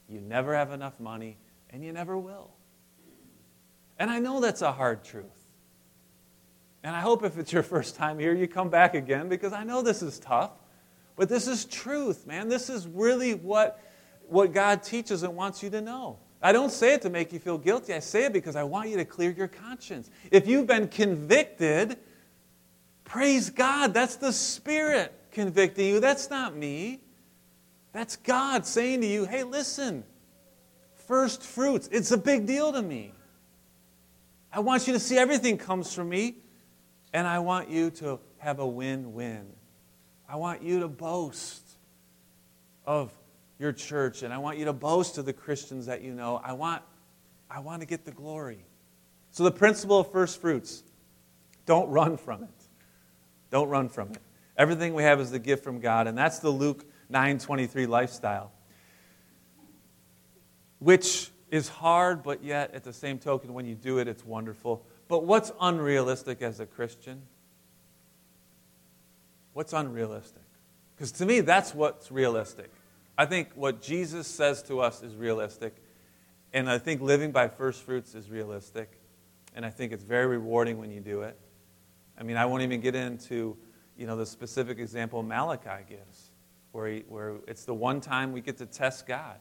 you 0.08 0.22
never 0.22 0.56
have 0.56 0.72
enough 0.72 0.98
money, 1.02 1.36
and 1.70 1.84
you 1.84 1.92
never 1.92 2.18
will. 2.18 2.52
And 4.00 4.10
I 4.10 4.20
know 4.20 4.40
that's 4.40 4.62
a 4.62 4.72
hard 4.72 5.04
truth. 5.04 5.26
And 6.84 6.96
I 6.96 7.02
hope 7.02 7.26
if 7.26 7.38
it's 7.38 7.52
your 7.52 7.64
first 7.64 7.98
time 7.98 8.20
here, 8.20 8.34
you 8.34 8.48
come 8.48 8.70
back 8.70 8.96
again 8.96 9.28
because 9.28 9.52
I 9.52 9.66
know 9.66 9.82
this 9.82 10.02
is 10.02 10.18
tough. 10.18 10.52
But 11.18 11.28
this 11.28 11.46
is 11.46 11.66
truth, 11.66 12.26
man. 12.26 12.48
This 12.48 12.70
is 12.70 12.88
really 12.88 13.34
what, 13.34 13.84
what 14.30 14.54
God 14.54 14.82
teaches 14.82 15.24
and 15.24 15.36
wants 15.36 15.62
you 15.62 15.70
to 15.72 15.82
know. 15.82 16.20
I 16.42 16.52
don't 16.52 16.72
say 16.72 16.94
it 16.94 17.02
to 17.02 17.10
make 17.10 17.34
you 17.34 17.40
feel 17.40 17.58
guilty. 17.58 17.94
I 17.94 18.00
say 18.00 18.26
it 18.26 18.34
because 18.34 18.56
I 18.56 18.64
want 18.64 18.90
you 18.90 18.98
to 18.98 19.06
clear 19.06 19.32
your 19.32 19.48
conscience. 19.48 20.10
If 20.32 20.48
you've 20.48 20.68
been 20.68 20.88
convicted, 20.88 21.98
praise 23.04 23.50
God. 23.50 23.94
That's 23.94 24.18
the 24.18 24.32
Spirit 24.32 25.14
convicting 25.32 25.88
you. 25.88 26.00
That's 26.00 26.30
not 26.30 26.56
me. 26.56 27.02
That's 27.92 28.16
God 28.16 28.66
saying 28.66 29.02
to 29.02 29.08
you, 29.08 29.26
hey, 29.26 29.44
listen, 29.44 30.04
first 31.08 31.42
fruits. 31.42 31.90
It's 31.92 32.12
a 32.12 32.18
big 32.18 32.46
deal 32.46 32.72
to 32.72 32.82
me. 32.82 33.14
I 34.52 34.60
want 34.60 34.88
you 34.88 34.94
to 34.94 35.00
see 35.00 35.18
everything 35.18 35.58
comes 35.58 35.94
from 35.94 36.10
me, 36.10 36.36
and 37.14 37.26
I 37.28 37.40
want 37.40 37.70
you 37.70 37.90
to 37.92 38.20
have 38.38 38.60
a 38.60 38.68
win 38.68 39.14
win. 39.14 39.48
I 40.30 40.36
want 40.36 40.62
you 40.62 40.82
to 40.82 40.88
boast 40.88 41.64
of 42.86 43.12
your 43.60 43.72
church, 43.72 44.24
and 44.24 44.34
I 44.34 44.38
want 44.38 44.58
you 44.58 44.66
to 44.66 44.74
boast 44.74 45.18
of 45.18 45.26
the 45.26 45.34
Christians 45.34 45.88
that 45.88 46.02
you 46.02 46.14
know. 46.14 46.40
I 46.44 46.54
want, 46.54 46.82
I 47.50 47.60
want 47.60 47.82
to 47.82 47.88
get 47.88 48.06
the 48.06 48.12
glory. 48.12 48.66
So, 49.32 49.44
the 49.44 49.52
principle 49.52 50.00
of 50.00 50.12
first 50.12 50.40
fruits 50.40 50.84
don't 51.66 51.90
run 51.90 52.18
from 52.18 52.44
it. 52.44 52.50
Don't 53.52 53.70
run 53.70 53.90
from 53.90 54.12
it. 54.12 54.22
Everything 54.58 54.94
we 54.94 55.04
have 55.04 55.20
is 55.20 55.32
the 55.32 55.40
gift 55.40 55.64
from 55.64 55.80
God, 55.80 56.08
and 56.08 56.18
that's 56.18 56.40
the 56.40 56.50
Luke 56.50 56.86
9:23 57.10 57.88
lifestyle 57.88 58.52
which 60.80 61.32
is 61.50 61.70
hard, 61.70 62.24
but 62.24 62.44
yet 62.44 62.74
at 62.74 62.84
the 62.84 62.94
same 62.94 63.20
token, 63.20 63.54
when 63.54 63.66
you 63.66 63.76
do 63.76 64.00
it, 64.00 64.08
it's 64.08 64.26
wonderful. 64.26 64.86
But 65.08 65.24
what's 65.26 65.52
unrealistic 65.60 66.42
as 66.42 66.60
a 66.60 66.66
Christian? 66.66 67.22
What's 69.54 69.74
unrealistic? 69.74 70.44
Because 70.96 71.12
to 71.14 71.26
me, 71.26 71.40
that's 71.42 71.74
what's 71.74 72.12
realistic. 72.12 72.72
I 73.18 73.26
think 73.26 73.50
what 73.56 73.82
Jesus 73.82 74.28
says 74.28 74.62
to 74.64 74.80
us 74.80 75.02
is 75.02 75.16
realistic. 75.16 75.76
And 76.54 76.70
I 76.70 76.78
think 76.78 77.02
living 77.02 77.32
by 77.32 77.48
first 77.48 77.84
fruits 77.84 78.16
is 78.16 78.30
realistic. 78.30 79.00
And 79.56 79.66
I 79.66 79.70
think 79.70 79.92
it's 79.92 80.04
very 80.04 80.28
rewarding 80.28 80.78
when 80.78 80.92
you 80.92 81.00
do 81.00 81.22
it. 81.22 81.38
I 82.18 82.24
mean, 82.24 82.38
I 82.38 82.46
won't 82.46 82.64
even 82.64 82.80
get 82.80 82.96
into 82.96 83.58
you 83.98 84.06
know, 84.06 84.16
the 84.16 84.26
specific 84.26 84.78
example 84.78 85.24
Malachi 85.24 85.84
gives, 85.90 86.32
where, 86.72 86.88
he, 86.88 87.04
where 87.08 87.38
it's 87.48 87.66
the 87.66 87.74
one 87.74 88.00
time 88.00 88.32
we 88.32 88.42
get 88.42 88.58
to 88.58 88.66
test 88.66 89.08
God. 89.08 89.40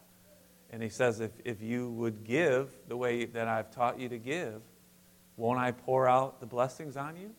And 0.70 0.82
he 0.82 0.88
says, 0.88 1.20
if, 1.20 1.30
if 1.44 1.62
you 1.62 1.90
would 1.90 2.24
give 2.24 2.70
the 2.88 2.96
way 2.96 3.26
that 3.26 3.46
I've 3.46 3.70
taught 3.70 4.00
you 4.00 4.08
to 4.08 4.18
give, 4.18 4.62
won't 5.36 5.58
I 5.58 5.70
pour 5.72 6.08
out 6.08 6.40
the 6.40 6.46
blessings 6.46 6.96
on 6.96 7.16
you? 7.16 7.30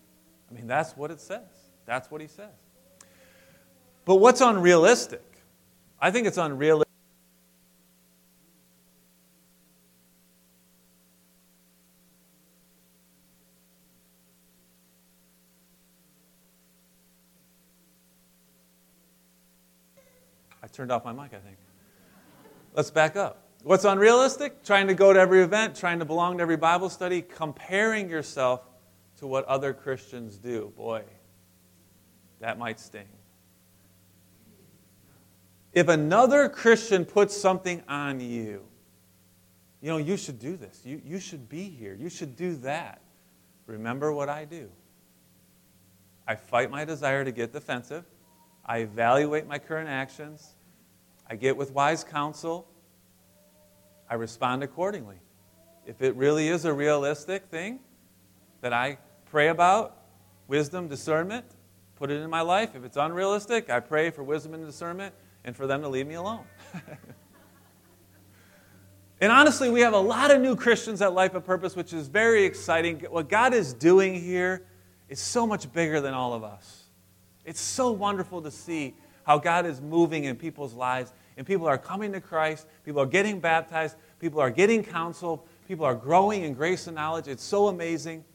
I 0.50 0.54
mean, 0.54 0.68
that's 0.68 0.96
what 0.96 1.12
it 1.12 1.20
says. 1.20 1.42
That's 1.86 2.10
what 2.10 2.22
he 2.22 2.28
says. 2.28 2.46
But 4.06 4.16
what's 4.16 4.40
unrealistic? 4.40 5.24
I 6.00 6.12
think 6.12 6.28
it's 6.28 6.38
unrealistic. 6.38 6.88
I 20.62 20.68
turned 20.68 20.92
off 20.92 21.06
my 21.06 21.14
mic, 21.14 21.34
I 21.34 21.38
think. 21.38 21.58
Let's 22.74 22.92
back 22.92 23.16
up. 23.16 23.44
What's 23.64 23.86
unrealistic? 23.86 24.64
Trying 24.64 24.88
to 24.88 24.94
go 24.94 25.14
to 25.14 25.20
every 25.20 25.42
event, 25.42 25.76
trying 25.76 26.00
to 26.00 26.06
belong 26.06 26.38
to 26.38 26.44
every 26.44 26.58
Bible 26.58 26.90
study, 26.90 27.22
comparing 27.22 28.10
yourself 28.10 28.62
to 29.18 29.26
what 29.26 29.46
other 29.46 29.74
Christians 29.74 30.38
do. 30.38 30.72
Boy, 30.76 31.04
that 32.40 32.60
might 32.60 32.80
sting. 32.80 33.08
If 35.78 35.90
another 35.90 36.50
Christian 36.50 37.06
puts 37.06 37.38
something 37.38 37.84
on 37.88 38.20
you, 38.20 38.66
you 39.80 39.92
know, 39.92 39.98
you 39.98 40.18
should 40.18 40.40
do 40.40 40.58
this. 40.58 40.82
You, 40.84 41.00
you 41.06 41.20
should 41.20 41.48
be 41.48 41.66
here. 41.70 41.94
You 41.94 42.10
should 42.10 42.36
do 42.36 42.56
that. 42.56 43.00
Remember 43.68 44.12
what 44.12 44.28
I 44.28 44.46
do. 44.46 44.72
I 46.28 46.34
fight 46.34 46.72
my 46.72 46.84
desire 46.84 47.24
to 47.24 47.32
get 47.32 47.54
defensive. 47.54 48.06
I 48.66 48.80
evaluate 48.80 49.46
my 49.46 49.60
current 49.60 49.88
actions. 49.88 50.56
I 51.30 51.36
get 51.36 51.56
with 51.56 51.70
wise 51.74 52.04
counsel. 52.04 52.68
I 54.10 54.16
respond 54.16 54.64
accordingly. 54.64 55.18
If 55.86 56.02
it 56.02 56.16
really 56.16 56.48
is 56.48 56.66
a 56.66 56.74
realistic 56.74 57.50
thing 57.52 57.82
that 58.62 58.74
I 58.74 58.98
pray 59.26 59.50
about, 59.50 59.96
wisdom, 60.48 60.88
discernment, 60.88 61.46
put 61.98 62.10
it 62.10 62.20
in 62.20 62.32
my 62.32 62.42
life. 62.42 62.72
If 62.74 62.84
it's 62.84 62.98
unrealistic, 62.98 63.70
I 63.70 63.80
pray 63.80 64.10
for 64.10 64.24
wisdom 64.24 64.56
and 64.56 64.66
discernment 64.66 65.14
and 65.48 65.56
for 65.56 65.66
them 65.66 65.82
to 65.82 65.88
leave 65.88 66.06
me 66.06 66.16
alone. 66.16 66.44
and 69.22 69.32
honestly, 69.32 69.70
we 69.70 69.80
have 69.80 69.94
a 69.94 70.00
lot 70.00 70.30
of 70.30 70.42
new 70.42 70.58
Christians 70.58 71.02
at 71.02 71.14
Life 71.14 71.36
of 71.36 71.46
Purpose, 71.46 71.74
which 71.74 71.94
is 71.94 72.10
very 72.10 72.44
exciting. 72.44 73.00
What 73.10 73.30
God 73.30 73.54
is 73.54 73.74
doing 73.74 74.22
here 74.22 74.66
is 75.08 75.22
so 75.22 75.48
much 75.48 75.72
bigger 75.72 76.02
than 76.02 76.14
all 76.14 76.34
of 76.34 76.44
us. 76.44 76.84
It's 77.46 77.62
so 77.62 77.92
wonderful 77.92 78.42
to 78.42 78.52
see 78.52 78.94
how 79.24 79.38
God 79.38 79.66
is 79.66 79.80
moving 79.80 80.26
in 80.26 80.36
people's 80.36 80.74
lives, 80.74 81.14
and 81.38 81.48
people 81.48 81.66
are 81.66 81.78
coming 81.78 82.12
to 82.12 82.20
Christ, 82.20 82.68
people 82.84 83.02
are 83.02 83.06
getting 83.06 83.40
baptized, 83.40 83.96
people 84.20 84.42
are 84.42 84.52
getting 84.52 84.84
counsel, 84.84 85.48
people 85.66 85.86
are 85.86 85.96
growing 85.96 86.44
in 86.44 86.54
grace 86.54 86.88
and 86.88 86.96
knowledge. 86.96 87.30
It's 87.30 87.44
so 87.44 87.68
amazing. 87.70 88.26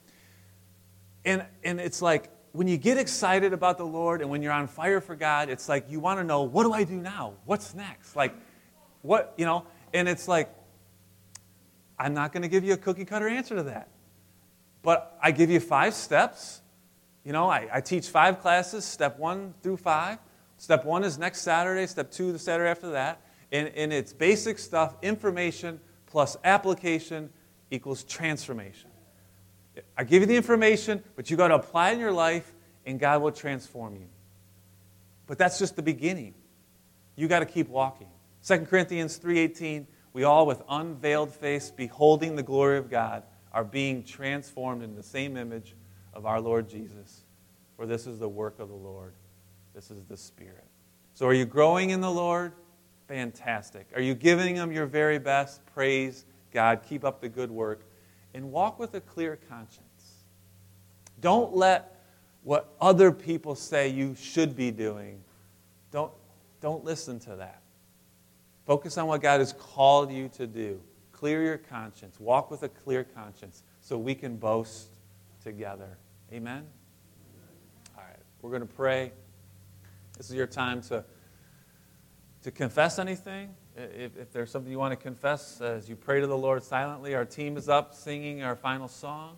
And, 1.27 1.45
and 1.63 1.79
it's 1.79 2.01
like 2.01 2.31
when 2.53 2.69
you 2.69 2.77
get 2.77 2.99
excited 2.99 3.53
about 3.53 3.79
the 3.79 3.87
Lord 3.87 4.21
and 4.21 4.31
when 4.31 4.43
you're 4.43 4.53
on 4.53 4.69
fire 4.69 5.01
for 5.01 5.17
God, 5.17 5.49
it's 5.49 5.69
like 5.69 5.91
you 5.91 6.01
want 6.01 6.21
to 6.21 6.25
know, 6.25 6.43
what 6.43 6.65
do 6.65 6.73
I 6.73 6.85
do 6.85 6.97
now? 6.97 7.35
What's 7.47 7.75
next? 7.75 8.15
Like, 8.15 8.35
what, 9.01 9.35
you 9.37 9.47
know? 9.47 9.65
And 9.95 10.09
it's 10.09 10.29
like, 10.29 10.55
I'm 11.99 12.15
not 12.15 12.33
going 12.33 12.43
to 12.43 12.49
give 12.49 12.65
you 12.65 12.75
a 12.75 12.77
cookie 12.77 13.05
cutter 13.05 13.29
answer 13.29 13.57
to 13.57 13.63
that. 13.65 13.89
But 14.83 15.17
I 15.23 15.31
give 15.31 15.51
you 15.51 15.61
five 15.61 15.95
steps. 15.95 16.61
You 17.25 17.33
know, 17.33 17.49
I, 17.49 17.69
I 17.73 17.81
teach 17.81 18.09
five 18.09 18.41
classes, 18.41 18.85
step 18.85 19.19
one 19.19 19.55
through 19.63 19.79
five. 19.79 20.19
Step 20.59 20.85
one 20.85 21.05
is 21.05 21.19
next 21.19 21.41
Saturday, 21.41 21.87
step 21.87 22.11
two 22.11 22.33
the 22.33 22.39
Saturday 22.39 22.71
after 22.71 22.91
that. 22.91 23.23
And, 23.51 23.69
and 23.69 23.93
it's 23.93 24.13
basic 24.13 24.59
stuff, 24.59 24.95
information 25.03 25.81
plus 26.07 26.37
application 26.45 27.31
equals 27.71 28.05
transformation. 28.05 28.92
I 29.97 30.05
give 30.05 30.23
you 30.23 30.27
the 30.27 30.37
information, 30.37 31.03
but 31.17 31.31
you 31.31 31.37
got 31.37 31.49
to 31.49 31.55
apply 31.55 31.91
it 31.91 31.95
in 31.95 32.01
your 32.01 32.13
life, 32.13 32.53
and 32.85 33.01
God 33.01 33.23
will 33.23 33.33
transform 33.33 33.97
you. 33.97 34.09
But 35.27 35.39
that's 35.39 35.59
just 35.59 35.77
the 35.77 35.83
beginning. 35.83 36.35
You 37.17 37.29
got 37.29 37.41
to 37.41 37.47
keep 37.47 37.69
walking. 37.69 38.09
2 38.47 38.67
Corinthians 38.67 39.19
3:18, 39.19 39.87
we 40.13 40.25
all 40.25 40.47
with 40.47 40.63
unveiled 40.69 41.33
face 41.33 41.71
beholding 41.71 42.37
the 42.37 42.43
glory 42.43 42.79
of 42.79 42.91
God 42.91 43.23
are 43.53 43.65
being 43.65 44.03
transformed 44.03 44.83
in 44.83 44.95
the 44.95 45.03
same 45.03 45.37
image 45.37 45.75
of 46.13 46.27
our 46.27 46.41
Lord 46.41 46.69
Jesus. 46.69 47.23
For 47.77 47.87
this 47.87 48.07
is 48.07 48.19
the 48.19 48.29
work 48.29 48.59
of 48.59 48.69
the 48.69 48.75
Lord. 48.75 49.15
This 49.75 49.91
is 49.91 50.05
the 50.05 50.17
Spirit. 50.17 50.67
So 51.15 51.27
are 51.27 51.35
you 51.35 51.45
growing 51.45 51.91
in 51.91 52.01
the 52.01 52.11
Lord? 52.11 52.53
Fantastic. 53.09 53.89
Are 53.95 54.01
you 54.01 54.15
giving 54.15 54.57
him 54.57 54.73
your 54.73 54.87
very 54.87 55.19
best? 55.19 55.65
Praise 55.67 56.25
God. 56.53 56.83
Keep 56.89 57.05
up 57.05 57.21
the 57.21 57.29
good 57.29 57.51
work 57.51 57.85
and 58.35 58.51
walk 58.51 58.79
with 58.79 58.95
a 58.95 59.01
clear 59.01 59.39
conscience. 59.49 59.87
Don't 61.21 61.55
let 61.55 61.93
what 62.43 62.75
other 62.81 63.13
people 63.13 63.55
say 63.55 63.89
you 63.89 64.17
should 64.21 64.57
be 64.57 64.71
doing, 64.71 65.23
don't, 65.91 66.13
don't 66.61 66.85
listen 66.85 67.21
to 67.21 67.37
that. 67.37 67.63
Focus 68.67 68.99
on 68.99 69.07
what 69.07 69.21
God 69.23 69.41
has 69.41 69.53
called 69.53 70.13
you 70.13 70.29
to 70.31 70.47
do. 70.47 70.81
Clear 71.13 71.43
your 71.45 71.59
conscience. 71.59 72.19
Walk 72.19 72.51
with 72.51 72.63
a 72.63 72.69
clear 72.69 73.05
conscience 73.05 73.63
so 73.81 73.97
we 73.99 74.15
can 74.15 74.37
boast 74.37 74.89
together. 75.43 75.99
Amen? 76.33 76.65
All 77.97 78.03
right, 78.03 78.17
we're 78.41 78.51
going 78.51 78.67
to 78.67 78.75
pray. 78.75 79.13
This 80.17 80.31
is 80.31 80.37
your 80.37 80.47
time 80.47 80.81
to, 80.83 81.05
to 82.43 82.51
confess 82.51 82.99
anything. 82.99 83.55
If, 83.75 84.19
if, 84.19 84.33
there's 84.33 84.51
something 84.51 84.71
you 84.71 84.79
want 84.79 84.93
to 84.93 85.03
confess 85.03 85.63
as 85.63 85.89
you 85.89 85.97
pray 85.97 86.21
to 86.21 86.27
the 86.27 86.37
Lord 86.37 86.63
silently, 86.63 87.15
our 87.15 87.25
team 87.25 87.57
is 87.57 87.71
up 87.71 87.95
singing 87.95 88.43
our 88.43 88.55
final 88.55 88.87
song. 88.87 89.37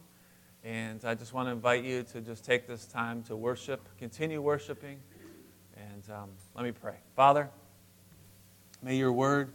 And 0.64 1.05
I 1.05 1.14
just 1.14 1.33
want 1.33 1.47
to 1.47 1.53
invite 1.53 1.85
you 1.85 2.03
to 2.05 2.20
just 2.20 2.44
take 2.44 2.66
this 2.66 2.85
time 2.85 3.23
to 3.25 3.37
worship, 3.37 3.87
continue 3.97 4.42
worshiping. 4.42 4.99
And 5.77 6.03
um, 6.12 6.31
let 6.57 6.64
me 6.64 6.73
pray. 6.73 6.97
Father, 7.14 7.49
may 8.83 8.97
your 8.97 9.12
word, 9.12 9.53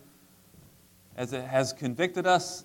as 1.17 1.33
it 1.33 1.43
has 1.43 1.73
convicted 1.73 2.25
us, 2.25 2.63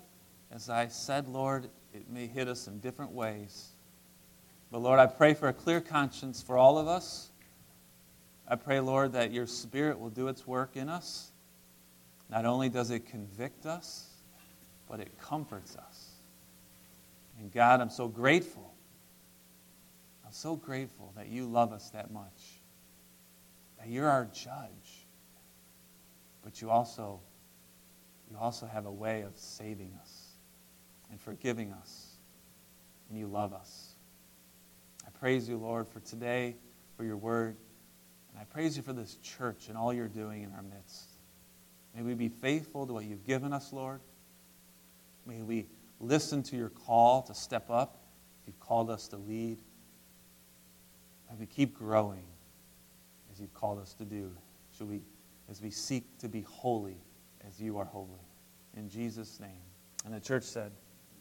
as 0.51 0.69
I 0.69 0.87
said, 0.87 1.27
Lord, 1.27 1.69
it 1.93 2.09
may 2.09 2.27
hit 2.27 2.47
us 2.47 2.67
in 2.67 2.79
different 2.79 3.11
ways. 3.11 3.71
But 4.71 4.79
Lord, 4.79 4.99
I 4.99 5.07
pray 5.07 5.33
for 5.33 5.49
a 5.49 5.53
clear 5.53 5.81
conscience 5.81 6.41
for 6.41 6.57
all 6.57 6.77
of 6.77 6.87
us. 6.87 7.31
I 8.47 8.55
pray, 8.55 8.79
Lord, 8.79 9.11
that 9.13 9.33
your 9.33 9.47
spirit 9.47 9.99
will 9.99 10.11
do 10.11 10.29
its 10.29 10.47
work 10.47 10.77
in 10.77 10.87
us 10.87 11.33
not 12.29 12.45
only 12.45 12.69
does 12.69 12.91
it 12.91 13.07
convict 13.07 13.65
us, 13.65 14.07
but 14.89 14.99
it 14.99 15.17
comforts 15.19 15.75
us. 15.75 16.11
And 17.39 17.51
God, 17.51 17.81
I'm 17.81 17.89
so 17.89 18.07
grateful. 18.07 18.73
I'm 20.25 20.31
so 20.31 20.55
grateful 20.55 21.13
that 21.15 21.27
you 21.27 21.45
love 21.45 21.73
us 21.73 21.89
that 21.91 22.11
much. 22.11 22.61
That 23.79 23.89
you're 23.89 24.09
our 24.09 24.25
judge. 24.25 25.05
But 26.43 26.61
you 26.61 26.69
also 26.69 27.19
you 28.31 28.37
also 28.37 28.65
have 28.65 28.85
a 28.85 28.91
way 28.91 29.21
of 29.21 29.37
saving 29.37 29.91
us 30.01 30.29
and 31.11 31.19
forgiving 31.19 31.71
us. 31.73 32.15
And 33.09 33.19
you 33.19 33.27
love 33.27 33.53
us. 33.53 33.93
I 35.05 35.09
praise 35.11 35.47
you, 35.47 35.57
Lord, 35.57 35.87
for 35.87 35.99
today, 35.99 36.55
for 36.97 37.03
your 37.03 37.17
word. 37.17 37.55
And 38.31 38.41
I 38.41 38.45
praise 38.45 38.75
you 38.75 38.83
for 38.83 38.93
this 38.93 39.15
church 39.21 39.69
and 39.69 39.77
all 39.77 39.93
you're 39.93 40.07
doing 40.07 40.43
in 40.43 40.51
our 40.53 40.63
midst. 40.63 41.14
May 41.95 42.01
we 42.01 42.13
be 42.13 42.29
faithful 42.29 42.85
to 42.85 42.93
what 42.93 43.05
you've 43.05 43.25
given 43.25 43.53
us, 43.53 43.71
Lord. 43.71 44.01
May 45.25 45.41
we 45.41 45.67
listen 45.99 46.43
to 46.43 46.57
your 46.57 46.69
call 46.69 47.21
to 47.23 47.33
step 47.33 47.69
up. 47.69 47.97
You've 48.45 48.59
called 48.59 48.89
us 48.89 49.07
to 49.09 49.17
lead. 49.17 49.59
May 51.29 51.37
we 51.39 51.45
keep 51.45 51.73
growing 51.73 52.25
as 53.31 53.39
you've 53.39 53.53
called 53.53 53.79
us 53.79 53.93
to 53.93 54.03
do. 54.03 54.31
Should 54.77 54.89
we, 54.89 55.01
as 55.49 55.61
we 55.61 55.71
seek 55.71 56.17
to 56.19 56.27
be 56.27 56.41
holy 56.41 56.97
as 57.47 57.59
you 57.59 57.77
are 57.77 57.85
holy. 57.85 58.09
In 58.75 58.89
Jesus' 58.89 59.39
name. 59.39 59.49
And 60.05 60.13
the 60.13 60.19
church 60.19 60.43
said, 60.43 60.71